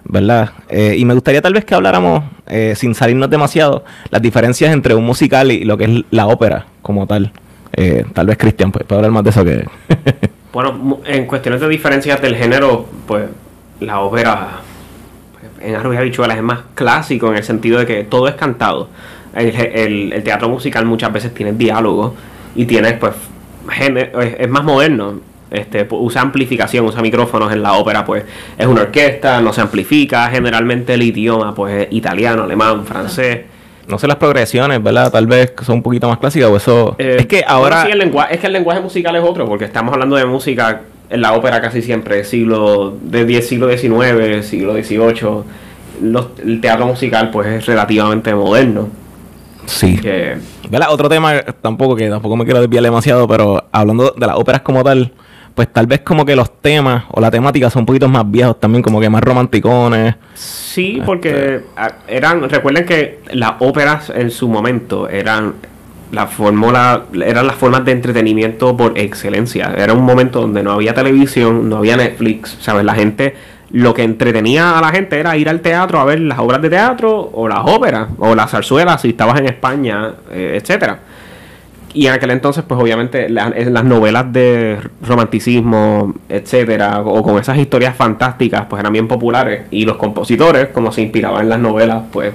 [0.06, 0.52] ¿verdad?
[0.70, 4.96] Eh, y me gustaría tal vez que habláramos, eh, sin salirnos demasiado, las diferencias entre
[4.96, 7.32] un musical y lo que es la ópera como tal.
[7.76, 9.66] Eh, tal vez Cristian pues, puede hablar más de eso que...
[10.54, 13.26] Bueno, en cuestiones de diferencias del género, pues
[13.80, 14.50] la ópera
[15.32, 18.36] pues, en Arroyo y Habichuelas es más clásico en el sentido de que todo es
[18.36, 18.88] cantado.
[19.34, 22.14] El, el- teatro musical muchas veces tiene diálogo
[22.56, 23.14] y tiene, pues,
[23.80, 25.20] es, más moderno.
[25.52, 28.24] Este, usa amplificación, usa micrófonos en la ópera, pues
[28.58, 33.42] es una orquesta, no se amplifica, generalmente el idioma, pues es italiano, alemán, francés.
[33.88, 35.12] no sé las progresiones, ¿verdad?
[35.12, 36.96] Tal vez son un poquito más clásicas o eso...
[36.98, 37.84] Eh, es que ahora...
[37.86, 40.82] sí, el lenguaje, es que el lenguaje musical es otro, porque estamos hablando de música
[41.12, 45.44] en la ópera casi siempre, siglo de 10, siglo XIX, siglo XVIII.
[46.02, 48.88] Los- el teatro musical pues es relativamente moderno.
[49.66, 49.98] Sí.
[49.98, 50.38] Que,
[50.70, 50.88] ¿Verdad?
[50.92, 54.84] Otro tema tampoco que tampoco me quiero desviar demasiado, pero hablando de las óperas como
[54.84, 55.12] tal,
[55.56, 58.60] pues tal vez como que los temas o la temática son un poquito más viejos
[58.60, 60.16] también, como que más romanticones.
[60.34, 65.54] sí, porque ah, eran, recuerden que las óperas en su momento eran
[66.12, 69.74] la fórmula, eran las formas de entretenimiento por excelencia.
[69.76, 72.86] Era un momento donde no había televisión, no había Netflix, ¿sabes?
[72.86, 73.36] La gente,
[73.74, 76.70] lo que entretenía a la gente era ir al teatro a ver las obras de
[76.70, 81.00] teatro o las óperas o las zarzuelas si estabas en España, eh, etcétera.
[81.96, 87.58] Y en aquel entonces, pues obviamente eh, las novelas de romanticismo, etcétera, o con esas
[87.58, 89.64] historias fantásticas, pues eran bien populares.
[89.72, 92.34] Y los compositores, como se inspiraban en las novelas, pues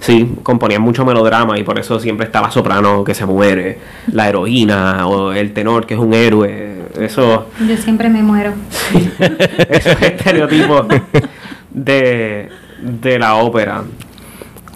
[0.00, 3.78] sí, componían mucho melodrama y por eso siempre está la soprano que se muere,
[4.12, 6.79] la heroína o el tenor que es un héroe.
[6.98, 8.52] Eso, Yo siempre me muero.
[9.68, 10.86] esos estereotipos
[11.70, 12.48] de,
[12.82, 13.82] de la ópera.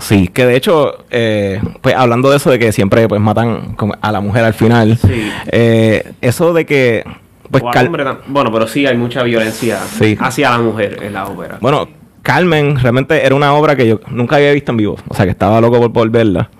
[0.01, 4.13] Sí, que de hecho, eh, pues hablando de eso de que siempre pues matan a
[4.13, 5.31] la mujer al final, Sí.
[5.47, 7.05] eh, eso de que...
[7.51, 10.17] Pues O al Cal- hombre tam- bueno, pero sí hay mucha violencia Sí.
[10.21, 11.59] hacia la mujer en la ópera.
[11.61, 11.89] Bueno,
[12.23, 14.97] Carmen realmente era una obra que yo nunca había visto en vivo.
[15.09, 16.51] O sea, que estaba loco por, por verla.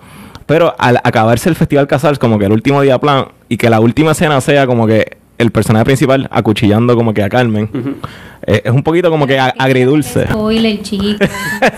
[0.45, 3.79] Pero al acabarse el Festival Casals, como que el último día plan, y que la
[3.79, 7.69] última escena sea como que el personaje principal acuchillando como que a Carmen,
[8.47, 10.27] eh, es un poquito como que a- agridulce.
[10.27, 11.25] Spoiler, chico.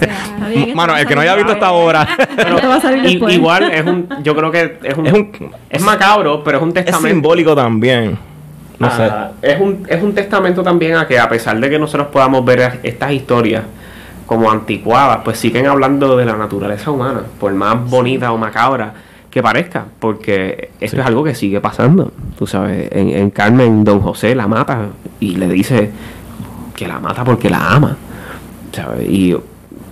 [0.76, 3.34] Mano, el que no haya visto esta obra, Esto va a salir I- después.
[3.36, 5.32] igual es un, yo creo que es un, es, un,
[5.70, 7.08] es macabro, pero es un es testamento.
[7.10, 8.18] simbólico también.
[8.80, 9.10] No sé.
[9.42, 12.80] Es un, es un testamento también a que a pesar de que nosotros podamos ver
[12.84, 13.64] estas historias
[14.28, 18.94] como anticuadas, pues siguen hablando de la naturaleza humana, por más bonita o macabra
[19.30, 21.02] que parezca, porque esto Sí.
[21.02, 22.12] es algo que sigue pasando.
[22.38, 24.88] Tú sabes, en, en Carmen, Don José la mata
[25.20, 25.92] y le dice
[26.76, 27.98] que la mata porque la ama.
[28.72, 29.08] ¿sabes?
[29.10, 29.36] Y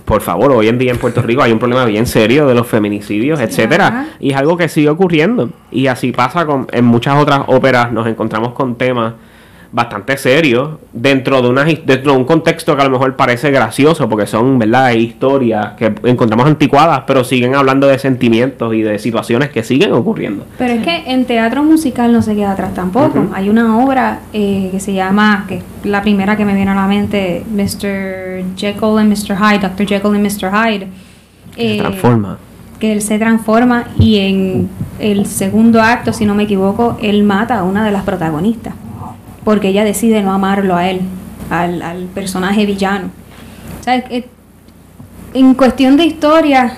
[0.04, 2.66] por favor, hoy en día en Puerto Rico hay un problema bien serio de los
[2.66, 4.06] feminicidios, etcétera, Ajá.
[4.20, 5.50] y es algo que sigue ocurriendo.
[5.72, 9.14] Y así pasa con en muchas otras óperas, nos encontramos con temas
[9.72, 14.08] bastante serios dentro de una dentro de un contexto que a lo mejor parece gracioso
[14.08, 19.50] porque son, ¿verdad?, historias que encontramos anticuadas, pero siguen hablando de sentimientos y de situaciones
[19.50, 20.44] que siguen ocurriendo.
[20.58, 23.26] Pero es que en teatro musical no se queda atrás tampoco.
[23.34, 26.74] Hay una obra eh, que se llama, que es la primera que me viene a
[26.74, 28.44] la mente, Mr.
[28.56, 29.36] Jekyll and Mr.
[29.36, 29.86] Hyde, Dr.
[29.86, 30.50] Jekyll and Mr.
[30.50, 30.86] Hyde.
[31.54, 32.38] Que se Eh, transforma.
[32.78, 37.58] que él se transforma y en el segundo acto, si no me equivoco, él mata
[37.58, 38.74] a una de las protagonistas.
[39.46, 41.00] Porque ella decide no amarlo a él,
[41.48, 43.10] al, al personaje villano.
[43.80, 44.04] O sea,
[45.32, 46.74] en cuestión de historia,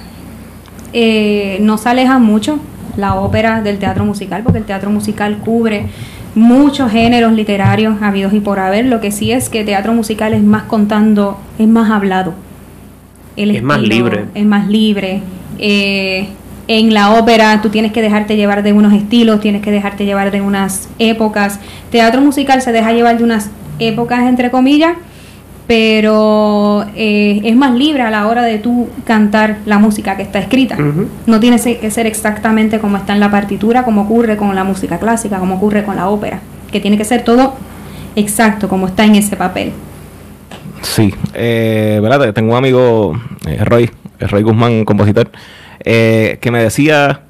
[0.93, 2.59] eh, no se aleja mucho
[2.97, 5.87] la ópera del teatro musical, porque el teatro musical cubre
[6.35, 8.85] muchos géneros literarios habidos y por haber.
[8.85, 12.35] Lo que sí es que teatro musical es más contando, es más hablado.
[13.37, 14.27] El Es más libre.
[14.35, 15.23] Es más libre.
[15.59, 16.29] Eh,
[16.69, 20.31] en la ópera tú tienes que dejarte llevar de unos estilos, tienes que dejarte llevar
[20.31, 21.59] de unas épocas.
[21.91, 24.97] Teatro musical se deja llevar de unas épocas, entre comillas,
[25.67, 30.39] pero eh, es más libre a la hora de tú cantar la música que está
[30.39, 30.77] escrita.
[31.27, 34.99] No tiene que ser exactamente como está en la partitura, como ocurre con la música
[34.99, 36.41] clásica, como ocurre con la ópera,
[36.71, 37.55] que tiene que ser todo
[38.15, 39.73] exacto como está en ese papel.
[40.83, 42.33] Sí, eh, ¿verdad?
[42.35, 43.91] Tengo un amigo, eh, Roy,
[44.21, 45.31] Roy Guzmán, compositor,
[45.85, 47.23] eh, que me decía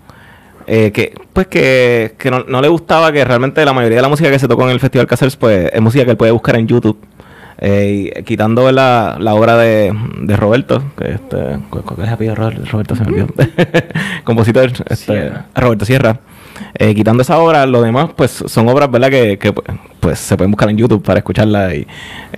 [0.66, 4.08] eh, que pues que, que no, no le gustaba que realmente la mayoría de la
[4.08, 6.56] música que se tocó en el Festival Casers pues es música que él puede buscar
[6.56, 6.98] en YouTube.
[7.60, 12.34] Eh, y quitando la, la obra de, de Roberto, que este, ¿cuál, es el apellido
[12.36, 12.94] Roberto?
[12.94, 13.28] Se me olvidó.
[14.24, 15.46] Compositor, este, Sierra.
[15.56, 16.20] Roberto Sierra.
[16.74, 19.10] Eh, quitando esa obra, lo demás, pues son obras, ¿verdad?
[19.10, 19.52] Que, que,
[20.00, 21.86] pues se pueden buscar en YouTube para escucharla y,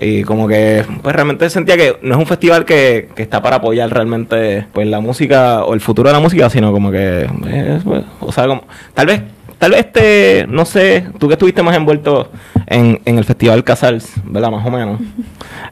[0.00, 3.56] y como que, pues realmente sentía que no es un festival que, que está para
[3.56, 7.80] apoyar realmente, pues la música o el futuro de la música, sino como que, eh,
[7.84, 8.64] pues, o sea, como,
[8.94, 9.22] tal vez,
[9.60, 12.32] tal vez este, no sé, tú que estuviste más envuelto
[12.66, 14.50] en, en el festival Casals, ¿verdad?
[14.50, 15.00] Más o menos.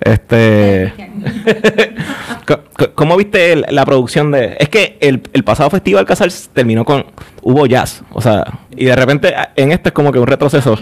[0.01, 0.93] Este,
[2.95, 4.57] ¿Cómo viste el- la producción de.?
[4.61, 7.05] Es que el, el pasado festival Casals terminó con.
[7.43, 8.45] Hubo jazz, o sea,
[8.77, 10.79] y de repente en este es como que un retroceso.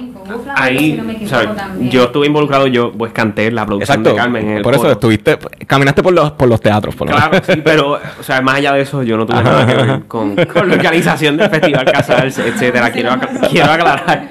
[0.54, 4.10] Ahí, o sea, yo estuve involucrado, yo pues canté la producción Exacto.
[4.10, 4.48] de Carmen.
[4.50, 4.92] en el por eso coro.
[4.92, 5.38] estuviste.
[5.66, 8.72] Caminaste por los, por los teatros, por lo Claro, sí, pero, o sea, más allá
[8.74, 11.84] de eso, yo no tuve Ajá, nada que ver con, con la organización del Festival
[11.84, 12.90] Casals, etcétera.
[12.90, 13.10] Quiero,
[13.50, 14.28] quiero aclarar.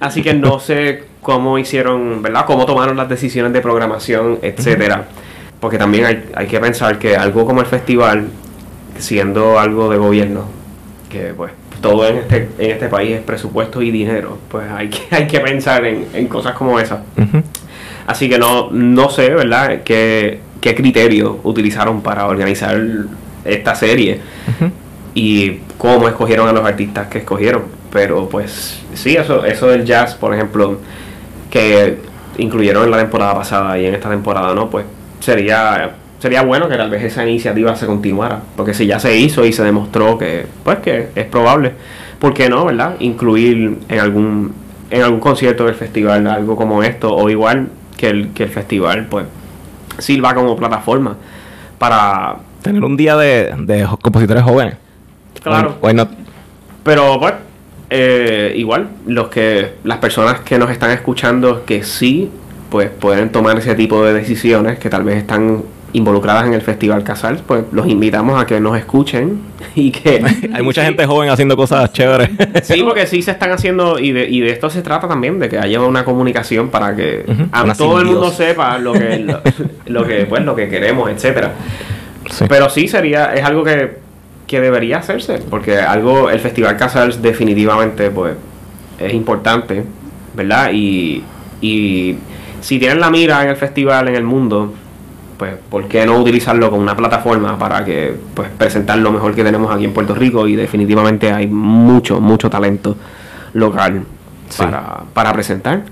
[0.00, 2.44] Así que no sé cómo hicieron, ¿verdad?
[2.46, 5.04] Cómo tomaron las decisiones de programación, etcétera.
[5.60, 8.28] Porque también hay, hay que pensar que algo como el festival,
[8.96, 10.44] siendo algo de gobierno,
[11.10, 11.50] que pues
[11.80, 15.40] todo en este, en este país es presupuesto y dinero, pues hay que, hay que
[15.40, 17.00] pensar en, en cosas como esas.
[18.06, 22.80] Así que no, no sé, ¿verdad?, qué, qué criterio utilizaron para organizar
[23.44, 24.20] esta serie
[25.14, 27.64] y cómo escogieron a los artistas que escogieron.
[27.92, 30.78] Pero pues sí, eso, eso del jazz, por ejemplo,
[31.50, 31.98] que
[32.38, 34.68] incluyeron en la temporada pasada y en esta temporada, ¿no?
[34.68, 34.84] Pues
[35.20, 39.44] sería sería bueno que tal vez esa iniciativa se continuara, porque si ya se hizo
[39.44, 41.72] y se demostró que pues que es probable,
[42.18, 42.96] ¿por qué no, verdad?
[43.00, 44.52] Incluir en algún
[44.90, 49.06] en algún concierto del festival algo como esto o igual que el que el festival
[49.10, 49.26] pues
[49.98, 51.16] sirva como plataforma
[51.78, 54.76] para Tener un día de, de compositores jóvenes.
[55.42, 55.78] Claro.
[55.80, 56.10] Why not?
[56.82, 57.36] Pero bueno,
[57.90, 62.30] eh, igual, los que, las personas que nos están escuchando que sí,
[62.70, 65.62] pues pueden tomar ese tipo de decisiones que tal vez están
[65.92, 69.40] involucradas en el Festival Casals, pues los invitamos a que nos escuchen
[69.74, 70.22] y que...
[70.52, 72.30] Hay mucha gente joven haciendo cosas chéveres.
[72.62, 75.48] Sí, porque sí se están haciendo, y de, y de esto se trata también, de
[75.48, 79.18] que haya una comunicación para que Ujú, a una todo el mundo sepa lo que,
[79.18, 79.40] lo,
[79.86, 81.52] lo que, pues, lo que queremos, etcétera.
[82.30, 82.44] Sí.
[82.48, 83.96] Pero sí sería, es algo que,
[84.46, 88.34] que debería hacerse, porque algo, el Festival Casals definitivamente pues
[88.98, 89.84] es importante,
[90.34, 90.70] ¿verdad?
[90.72, 91.22] Y,
[91.60, 92.16] y
[92.60, 94.74] si tienen la mira en el festival en el mundo,
[95.38, 99.44] pues ¿por qué no utilizarlo como una plataforma para que pues presentar lo mejor que
[99.44, 100.46] tenemos aquí en Puerto Rico?
[100.48, 102.96] Y definitivamente hay mucho, mucho talento
[103.54, 104.02] local
[104.48, 104.62] Sí.
[104.62, 105.82] para, para presentar.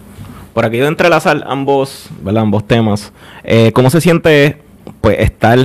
[0.55, 2.43] Por aquí de entrelazar ambos, ¿verdad?
[2.43, 3.13] Ambos temas.
[3.45, 4.57] Eh, ¿Cómo se siente,
[5.03, 5.59] pues, estar...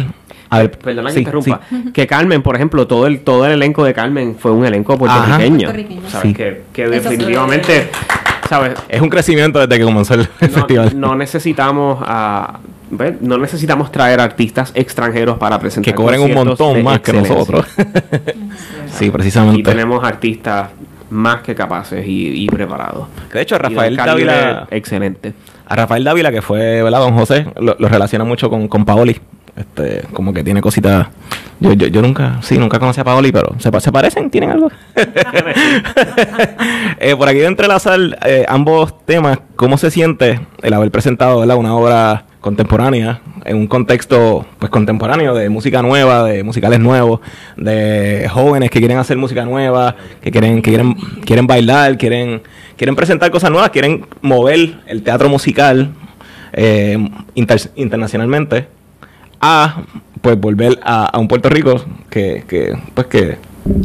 [0.50, 1.62] A ver, Perdona que sí, interrumpa.
[1.70, 1.92] sí.
[1.94, 5.60] Que Carmen, por ejemplo, todo el todo el elenco de Carmen fue un elenco puertorriqueño.
[5.60, 6.10] Puertorriqueño.
[6.10, 6.28] ¿Sabes?
[6.28, 6.34] Sí.
[6.74, 7.90] Que, definitivamente,
[8.50, 8.74] ¿sabes?
[8.90, 11.00] Es un crecimiento desde que comenzó el, el No, festival.
[11.00, 12.60] no necesitamos a
[13.22, 17.66] no necesitamos traer artistas extranjeros para presentar que cobren un montón más que nosotros.
[18.98, 19.64] sí, Y precisamente.
[19.70, 20.70] tenemos artistas
[21.10, 23.08] más que capaces y, y preparados.
[23.32, 25.34] Que de hecho, Y Rafael Dávila, Excelente.
[25.68, 27.00] a Rafael Dávila, que fue, ¿verdad?
[27.00, 29.20] Don José, lo, lo relaciona mucho con, con Paoli.
[29.54, 31.08] Este, como que tiene cositas.
[31.60, 34.30] Yo, yo, yo nunca, sí, nunca conocí a Paoli, pero ¿se, pa- se parecen?
[34.32, 34.72] ¿Tienen algo?
[37.00, 41.58] Eh, por aquí de entrelazar eh, ambos temas, ¿cómo se siente el haber presentado ¿verdad?
[41.58, 47.22] una obra contemporánea en un contexto pues contemporáneo de música nueva, de musicales nuevos,
[47.56, 52.42] de jóvenes que quieren hacer música nueva, que quieren, que quieren, quieren bailar, quieren,
[52.78, 55.92] quieren presentar cosas nuevas, quieren mover el teatro musical
[56.54, 56.98] eh,
[57.36, 58.68] inter- internacionalmente
[59.39, 59.84] a
[60.22, 63.38] pues volver a, a un Puerto Rico que, que pues que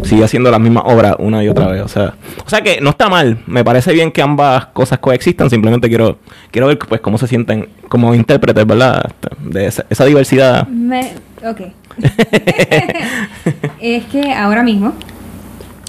[0.05, 2.15] sigue haciendo las mismas obras una y otra vez o sea
[2.45, 6.19] o sea que no está mal me parece bien que ambas cosas coexistan simplemente quiero
[6.51, 9.11] quiero ver pues cómo se sienten como intérpretes verdad
[9.45, 11.13] de esa, esa diversidad Me-
[11.47, 11.61] ok.
[13.81, 14.93] es que ahora mismo,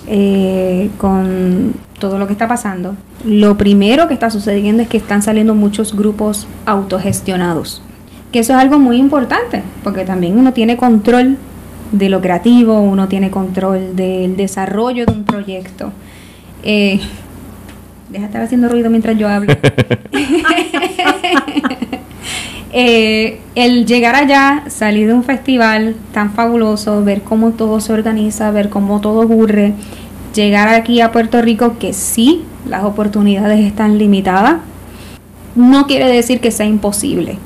[0.08, 5.22] eh, con todo lo que está pasando, lo primero que está sucediendo es que están
[5.22, 7.82] saliendo muchos grupos autogestionados.
[8.32, 11.38] Que eso es algo muy importante, porque también uno tiene control
[11.92, 15.92] de lo creativo, uno tiene control del desarrollo de un proyecto.
[16.64, 17.00] Eh,
[18.10, 19.54] deja de estar haciendo ruido mientras yo hablo.
[22.80, 28.52] Eh, el llegar allá, salir de un festival tan fabuloso, ver cómo todo se organiza,
[28.52, 29.74] ver cómo todo ocurre,
[30.36, 34.58] llegar aquí a Puerto Rico, que sí, las oportunidades están limitadas,
[35.56, 37.40] no quiere decir que sea imposible.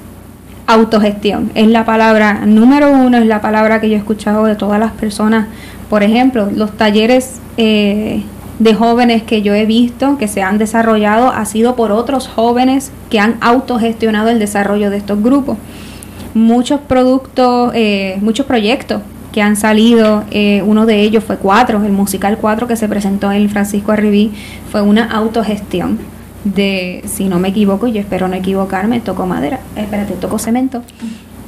[0.71, 4.79] Autogestión es la palabra número uno, es la palabra que yo he escuchado de todas
[4.79, 5.47] las personas.
[5.89, 8.23] Por ejemplo, los talleres eh,
[8.57, 12.93] de jóvenes que yo he visto que se han desarrollado ha sido por otros jóvenes
[13.09, 15.57] que han autogestionado el desarrollo de estos grupos.
[16.33, 19.01] Muchos productos, eh, muchos proyectos
[19.33, 23.29] que han salido, eh, uno de ellos fue Cuatro, el musical Cuatro que se presentó
[23.29, 24.31] en Francisco Arribí,
[24.71, 25.99] fue una autogestión
[26.43, 30.83] de, si no me equivoco, yo espero no equivocarme, toco madera, espérate, toco cemento,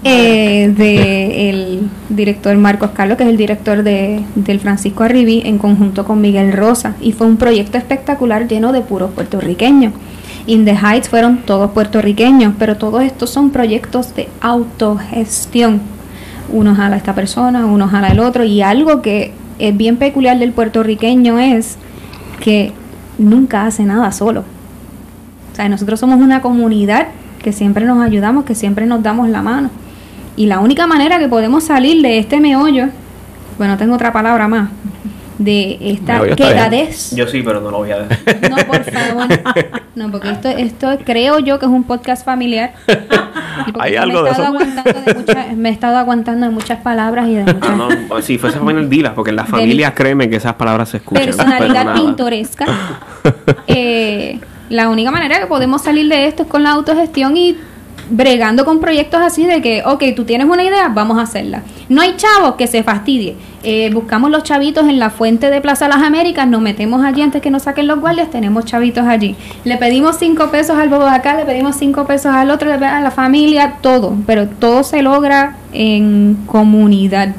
[0.04, 5.58] eh, de el director Marcos Carlos, que es el director de, del Francisco Arribí, en
[5.58, 9.94] conjunto con Miguel Rosa, y fue un proyecto espectacular lleno de puros puertorriqueños.
[10.46, 15.82] In the Heights fueron todos puertorriqueños, pero todos estos son proyectos de autogestión.
[16.52, 20.38] Uno jala a esta persona, uno jala al otro, y algo que es bien peculiar
[20.38, 21.78] del puertorriqueño es
[22.42, 22.74] que
[23.18, 24.44] nunca hace nada solo.
[25.54, 27.08] O sea, nosotros somos una comunidad
[27.42, 29.70] que siempre nos ayudamos, que siempre nos damos la mano.
[30.36, 32.88] Y la única manera que podemos salir de este meollo,
[33.58, 34.70] bueno, tengo otra palabra más,
[35.38, 37.16] de esta quedadez.
[37.16, 38.18] Yo sí, pero no lo voy a decir.
[38.50, 39.28] No, por favor.
[39.96, 42.74] No, porque esto, esto creo yo que es un podcast familiar.
[43.80, 44.58] Hay algo me, de he estado eso.
[44.58, 48.22] aguantando de muchas- me he estado aguantando de muchas palabras y de muchas No, no,
[48.22, 51.26] si fuese familiar, dila, porque en la familia, créeme que esas palabras se escuchan.
[51.26, 52.66] personalidad pintoresca.
[53.68, 54.40] Eh,
[54.70, 57.58] la única manera que podemos salir de esto es con la autogestión y
[58.10, 61.64] bregando con proyectos así de que, ok, tú tienes una idea, vamos a hacerla.
[61.88, 63.36] No hay chavos que se fastidie.
[63.64, 67.42] Eh, buscamos los chavitos en la fuente de Plaza Las Américas, nos metemos allí antes
[67.42, 69.38] que nos saquen los guardias, tenemos chavitos allí.
[69.64, 72.78] Le pedimos cinco pesos al bobo de acá, le pedimos cinco pesos al otro, le
[72.78, 74.16] pe- a la familia, todo.
[74.28, 77.30] Pero todo se logra en comunidad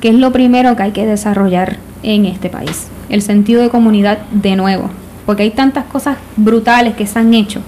[0.00, 2.88] que es lo primero que hay que desarrollar en este país.
[3.08, 4.90] El sentido de comunidad de nuevo,
[5.28, 7.60] porque hay tantas cosas brutales que se han hecho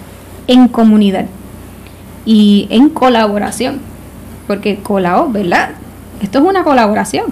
[0.47, 1.27] en comunidad
[2.25, 3.81] y en colaboración,
[4.47, 5.73] porque colao, ¿verdad?
[6.23, 7.27] Esto es una colaboración.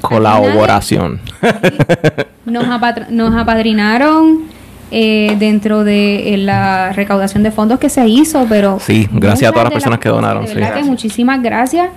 [0.00, 1.20] colaboración
[2.46, 4.44] Nos, apatr- nos apadrinaron
[4.90, 9.52] eh, dentro de eh, la recaudación de fondos que se hizo, pero Sí, gracias a
[9.52, 10.54] todas las personas que cosas, donaron, De sí.
[10.54, 10.90] verdad que Gracias.
[10.90, 11.88] muchísimas gracias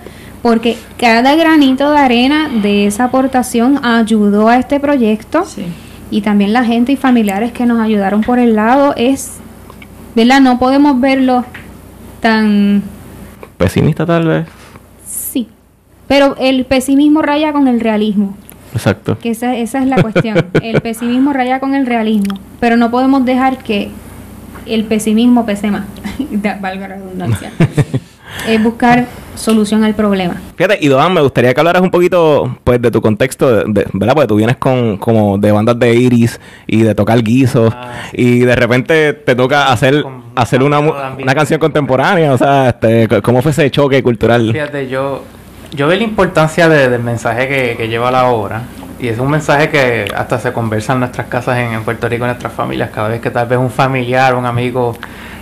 [0.42, 5.64] porque cada granito de arena de esa aportación ayudó a este proyecto Sí.
[6.10, 9.38] Y también la gente y familiares que nos ayudaron por el lado es,
[10.14, 10.40] ¿verdad?
[10.40, 11.44] No podemos verlo
[12.20, 12.82] tan
[13.56, 14.46] pesimista tal vez
[15.06, 15.48] sí,
[16.08, 18.36] pero el pesimismo raya con el realismo.
[18.74, 20.46] exacto Que esa, esa es la cuestión.
[20.62, 22.38] El pesimismo raya con el realismo.
[22.60, 23.90] Pero no podemos dejar que
[24.66, 25.84] el pesimismo pese más.
[26.60, 27.52] Valga la redundancia.
[28.48, 30.34] es buscar solución al problema.
[30.56, 33.86] Fíjate, y Doan, me gustaría que hablaras un poquito pues de tu contexto, de, de-
[33.94, 34.14] ¿verdad?
[34.14, 38.16] Porque tú vienes con como de bandas de iris y de tocar guisos Ah, sí.
[38.18, 43.08] y de repente te toca hacer Con- hacer una, una canción contemporánea, o sea, este,
[43.22, 44.50] ¿cómo fue ese choque cultural?
[44.52, 45.24] Fíjate, yo,
[45.72, 48.62] yo veo la importancia de- del mensaje que, que lleva la obra.
[48.98, 52.24] Y es un mensaje que hasta se conversa en nuestras casas en, en Puerto Rico,
[52.24, 52.90] en nuestras familias.
[52.94, 54.94] Cada vez que tal vez un familiar, un amigo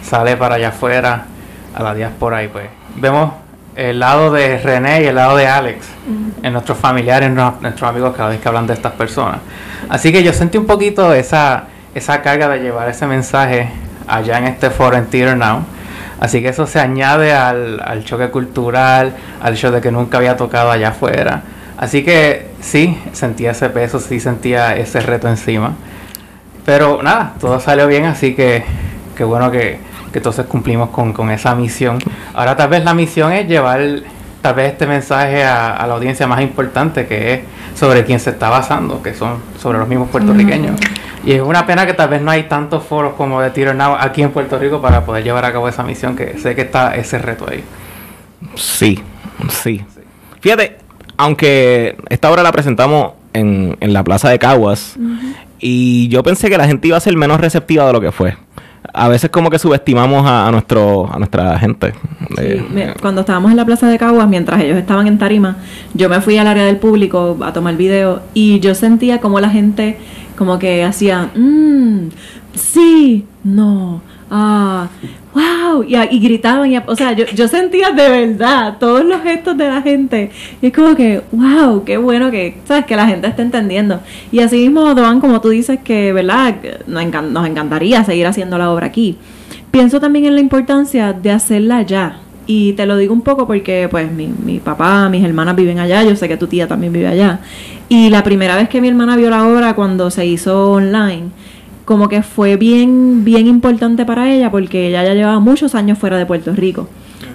[0.02, 1.26] sale para allá afuera,
[1.74, 2.66] a la diáspora, y pues
[2.98, 3.32] vemos
[3.76, 5.86] el lado de René y el lado de Alex
[6.42, 9.38] en nuestros familiares, en nuestros, amigos cada vez que hablan de estas personas.
[9.88, 13.70] Así que yo sentí un poquito esa, esa carga de llevar ese mensaje
[14.08, 15.60] allá en este Theater Now.
[16.18, 20.36] Así que eso se añade al, al choque cultural, al hecho de que nunca había
[20.36, 21.42] tocado allá afuera.
[21.76, 25.74] Así que sí, sentía ese peso, sí sentía ese reto encima.
[26.64, 28.64] Pero nada, todo salió bien, así que
[29.16, 29.78] qué bueno que,
[30.12, 31.98] que entonces cumplimos con, con esa misión.
[32.34, 33.80] Ahora tal vez la misión es llevar
[34.42, 37.40] tal vez este mensaje a, a la audiencia más importante que es
[37.74, 40.80] sobre quién se está basando, que son sobre los mismos puertorriqueños.
[41.24, 43.96] Y es una pena que tal vez no hay tantos foros como de Tiro Now
[43.98, 46.94] aquí en Puerto Rico para poder llevar a cabo esa misión, que sé que está
[46.94, 47.62] ese reto ahí.
[48.54, 49.02] Sí,
[49.48, 49.84] sí.
[50.40, 50.78] Fíjate,
[51.16, 54.96] aunque esta obra la presentamos en, en la plaza de Caguas,
[55.58, 58.36] y yo pensé que la gente iba a ser menos receptiva de lo que fue.
[58.92, 61.94] A veces como que subestimamos a, a nuestro a nuestra gente.
[62.38, 65.56] Eh, Sí, cuando estábamos en la Plaza de Caguas, mientras ellos estaban en tarima,
[65.94, 69.50] yo me fui al área del público a tomar video y yo sentía como la
[69.50, 69.98] gente
[70.36, 72.08] como que hacía, mmm,
[72.54, 74.00] sí, no,
[74.30, 74.86] ah,
[75.38, 79.68] wow, y, y gritaban, y, o sea, yo, sentía de verdad todos los gestos de
[79.68, 80.30] la gente
[80.60, 84.00] y es como que, wow, qué bueno que, sabes, que la gente está entendiendo.
[84.32, 86.54] Y así mismo, Doan, como tú dices que, ¿verdad?
[86.86, 87.02] Nos
[87.46, 89.16] encantaría seguir haciendo la obra aquí.
[89.70, 92.20] Pienso también en la importancia de hacerla ya.
[92.46, 96.02] Y te lo digo un poco porque pues mi, mi papá, mis hermanas viven allá,
[96.02, 97.40] yo sé que tu tía también vive allá.
[97.90, 101.30] Y la primera vez que mi hermana vio la obra cuando se hizo online,
[101.88, 106.18] como que fue bien, bien importante para ella porque ella ya llevaba muchos años fuera
[106.18, 106.86] de Puerto Rico.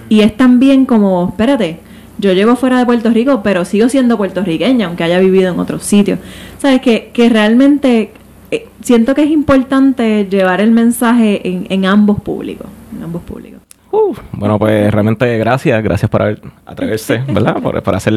[0.08, 1.80] Y es también como, espérate,
[2.18, 5.82] yo llevo fuera de Puerto Rico, pero sigo siendo puertorriqueña, aunque haya vivido en otros
[5.82, 6.20] sitios.
[6.58, 6.80] ¿Sabes?
[6.82, 8.12] Que, que realmente
[8.52, 12.68] eh, siento que es importante llevar el mensaje en, en ambos públicos.
[12.96, 13.53] En ambos públicos.
[13.96, 16.36] Uh, bueno, pues realmente gracias, gracias por
[16.66, 17.62] atreverse, ¿verdad?
[17.62, 18.12] Por, por hacer,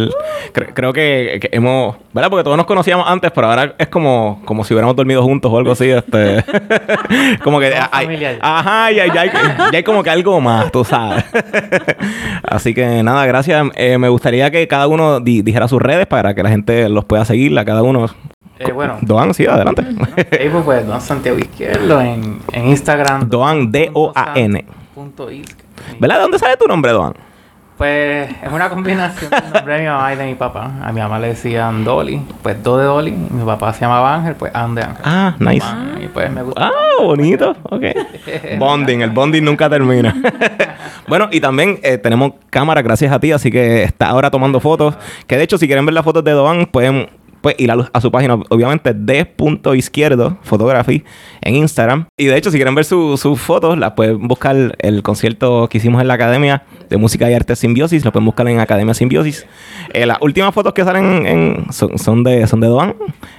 [0.52, 2.32] cre- creo que, que hemos, ¿verdad?
[2.32, 5.58] Porque todos nos conocíamos antes, pero ahora es como, como si hubiéramos dormido juntos o
[5.58, 6.44] algo así, este,
[7.44, 9.30] como que, hay- ajá, ya, ya hay,
[9.72, 11.24] ya hay como que algo más, tú sabes.
[12.44, 13.68] así que nada, gracias.
[13.76, 17.06] Eh, me gustaría que cada uno di- dijera sus redes para que la gente los
[17.06, 18.08] pueda seguir, a cada uno.
[18.60, 19.84] Eh, bueno, Doan, sí, adelante.
[20.32, 23.30] Facebook pues Don Santiago Izquierdo, en, en Instagram.
[23.30, 24.66] Doan, D-O-A-N.
[24.96, 25.30] punto
[26.00, 26.18] ¿Verdad?
[26.18, 27.14] ¿De dónde sale tu nombre, Doan?
[27.78, 30.72] Pues es una combinación del nombre de mi mamá y de mi papá.
[30.82, 33.12] A mi mamá le decían Dolly, pues Do de Dolly.
[33.12, 35.02] Mi papá se llamaba Ángel, pues An de Ángel.
[35.04, 35.68] Ah, nice.
[36.02, 36.70] Y pues me gusta.
[36.70, 37.56] Ah, bonito.
[37.70, 37.84] Ok.
[38.58, 40.16] Bonding, el bonding nunca termina.
[41.08, 44.98] bueno, y también eh, tenemos cámara gracias a ti, así que está ahora tomando fotos.
[45.28, 47.08] Que de hecho, si quieren ver las fotos de Doan, pueden
[47.48, 51.04] pues, ir a, a su página, obviamente, d.izquierdo, photography,
[51.41, 52.06] en Instagram.
[52.18, 55.78] Y de hecho, si quieren ver su- sus fotos, las pueden buscar el concierto que
[55.78, 59.45] hicimos en la Academia de Música y Arte Simbiosis, lo pueden buscar en Academia Simbiosis.
[59.93, 62.95] Eh, las últimas fotos que salen en- son, de, son de Doan.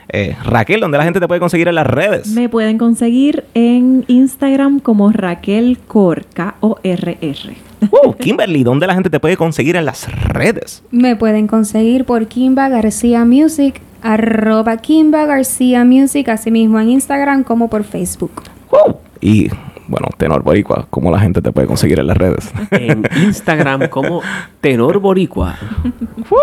[0.09, 2.29] Eh, Raquel, ¿dónde la gente te puede conseguir en las redes?
[2.29, 7.68] Me pueden conseguir en Instagram como Raquel Cor, K-O-R-R.
[7.91, 10.83] Uh, Kimberly, ¿dónde la gente te puede conseguir en las redes?
[10.91, 17.45] Me pueden conseguir por Kimba García Music, arroba Kimba García Music, así mismo en Instagram
[17.45, 18.43] como por Facebook.
[18.71, 19.51] Uh, y
[19.89, 22.53] bueno, Tenor Boricua, ¿cómo la gente te puede conseguir en las redes?
[22.71, 24.23] En Instagram como
[24.61, 25.57] Tenor Boricua.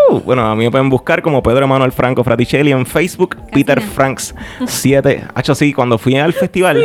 [0.10, 3.80] Uh, bueno, a mí me pueden buscar como Pedro Emanuel Franco Fraticelli en Facebook, Peter.
[3.80, 4.34] Franks
[4.66, 5.26] 7.
[5.36, 6.84] Hacho, sí, cuando fui al festival,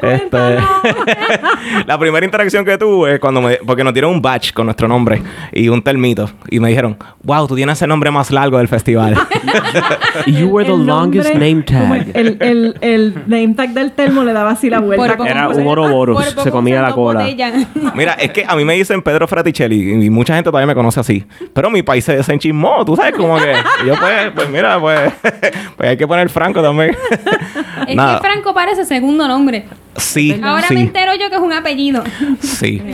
[0.00, 0.38] este,
[1.86, 5.20] la primera interacción que tuve cuando me, porque nos dieron un badge con nuestro nombre
[5.52, 9.14] y un termito y me dijeron, wow, tú tienes el nombre más largo del festival.
[10.26, 12.16] You were the El longest nombre- name tag.
[12.16, 15.16] El, el, el name tag del termo le daba así la vuelta.
[15.18, 15.64] Por Era un usan-
[16.06, 17.26] Por se comía la cola.
[17.94, 21.00] Mira, es que a mí me dicen Pedro Fraticelli y mucha gente todavía me conoce
[21.00, 21.24] así.
[21.52, 24.80] Pero mi país se, se enchismó, tú sabes, como que y yo pues, pues mira,
[24.80, 25.12] pues,
[25.76, 26.96] pues hay que poner Franco también.
[27.86, 28.18] Es Nada.
[28.20, 29.66] que Franco parece segundo nombre.
[29.98, 32.02] Sí, Ahora sí, me entero yo que es un apellido.
[32.40, 32.82] sí.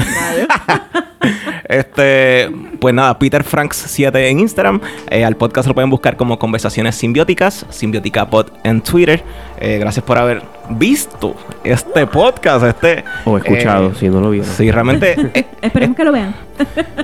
[1.69, 2.51] este,
[2.81, 4.81] pues nada, Peter Franks 7 en Instagram.
[5.11, 9.23] Eh, al podcast lo pueden buscar como Conversaciones Simbióticas, Simbiótica Pod en Twitter.
[9.61, 14.49] Eh, gracias por haber visto este podcast, este O escuchado, eh, si no lo vieron.
[14.49, 16.35] Sí, realmente eh, Esperemos que lo vean.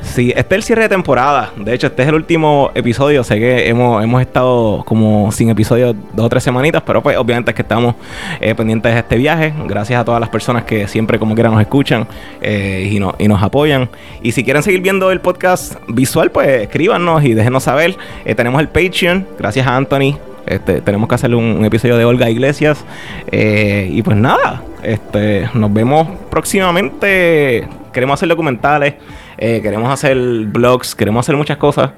[0.02, 1.50] Sí, este es el cierre de temporada.
[1.56, 3.24] De hecho, este es el último episodio.
[3.24, 7.50] Sé que hemos, hemos estado como sin episodios dos o tres semanitas, pero pues obviamente
[7.50, 7.94] es que estamos
[8.40, 9.52] eh, pendientes de este viaje.
[9.66, 12.06] Gracias a todas las personas que siempre como quiera nos escuchan
[12.40, 13.88] eh, y, no- y nos apoyan.
[14.22, 17.96] Y si quieren seguir viendo el podcast visual, pues escríbanos y déjenos saber.
[18.24, 20.16] Eh, tenemos el Patreon, gracias a Anthony.
[20.46, 22.84] Este, tenemos que hacerle un, un episodio de Olga Iglesias.
[23.30, 28.94] Eh, y pues nada, este, nos vemos próximamente queremos hacer documentales,
[29.36, 30.16] eh, queremos hacer
[30.46, 31.90] blogs, queremos hacer muchas cosas.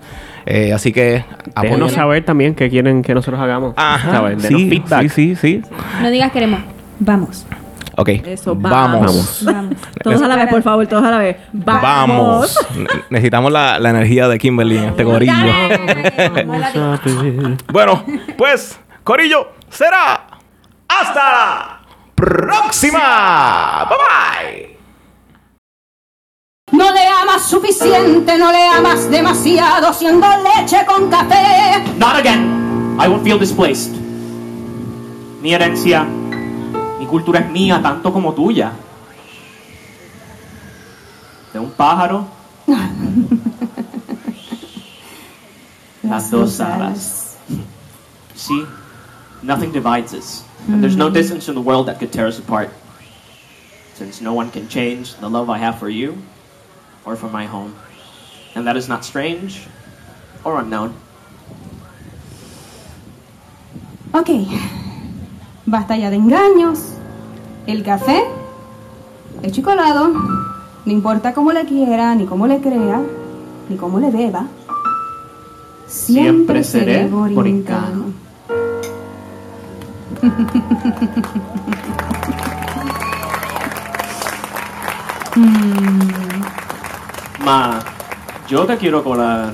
[0.46, 1.24] Eh, así que
[1.60, 3.74] Déjenos saber también qué quieren que nosotros hagamos.
[3.76, 4.42] Ajá, ¿sabes?
[4.42, 5.02] Denos sí, feedback.
[5.02, 5.62] sí, sí, sí.
[6.02, 6.60] No digas queremos.
[6.98, 7.46] Vamos.
[7.96, 9.00] Ok, Eso, vamos.
[9.00, 9.44] vamos.
[9.44, 9.74] Vamos.
[10.02, 11.36] Todos a la vez, por favor, todos a la vez.
[11.52, 12.58] Vamos.
[12.76, 15.32] Ne- Necesitamos la, la energía de Kimberly en este corillo.
[17.72, 18.02] bueno,
[18.36, 20.26] pues, corillo, será
[20.88, 21.80] hasta la
[22.14, 23.86] próxima.
[23.88, 24.76] Bye bye.
[26.72, 30.26] No le amas suficiente, no le amas demasiado, siendo
[30.56, 31.82] leche con café.
[31.98, 32.96] Not again.
[32.98, 33.92] I won't feel displaced.
[35.42, 36.06] Mi herencia,
[37.12, 38.72] cultura es mía tanto como tuya.
[41.52, 42.26] De un pájaro.
[46.02, 47.36] Las dos alas.
[48.34, 48.64] See,
[49.42, 50.42] nothing divides us.
[50.68, 52.70] And there's no distance in the world that could tear us apart.
[53.94, 56.16] Since no one can change the love I have for you
[57.04, 57.74] or for my home.
[58.54, 59.66] And that is not strange
[60.44, 60.94] or unknown.
[64.14, 64.46] Ok,
[65.66, 67.01] basta ya de engaños.
[67.66, 68.24] El café,
[69.42, 70.08] el chocolado,
[70.84, 73.00] no importa cómo le quiera, ni cómo le crea,
[73.68, 74.46] ni cómo le beba.
[75.86, 78.04] Siempre, Siempre seré borincano.
[87.44, 87.80] Ma,
[88.48, 89.52] yo te quiero colar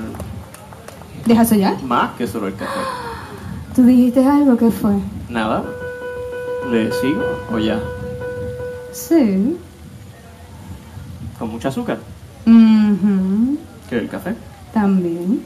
[1.25, 1.77] ¿Deja eso ya?
[1.85, 2.81] más que solo el café.
[3.75, 4.93] Tú dijiste algo que fue.
[5.29, 5.63] Nada.
[6.71, 7.79] ¿Le sigo o ya?
[8.99, 9.57] Sí.
[11.38, 11.99] Con mucho azúcar.
[12.44, 13.59] Mhm.
[13.88, 14.34] ¿Quieres el café?
[14.74, 15.42] También.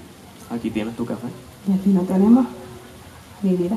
[0.50, 1.28] Aquí tienes tu café.
[1.68, 2.46] Y aquí no tenemos
[3.42, 3.76] mi vida.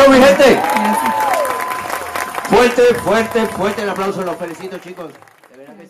[0.00, 0.60] Aplauso, mi gente.
[2.48, 4.22] Fuerte, fuerte, fuerte el aplauso.
[4.22, 5.12] Los felicito, chicos.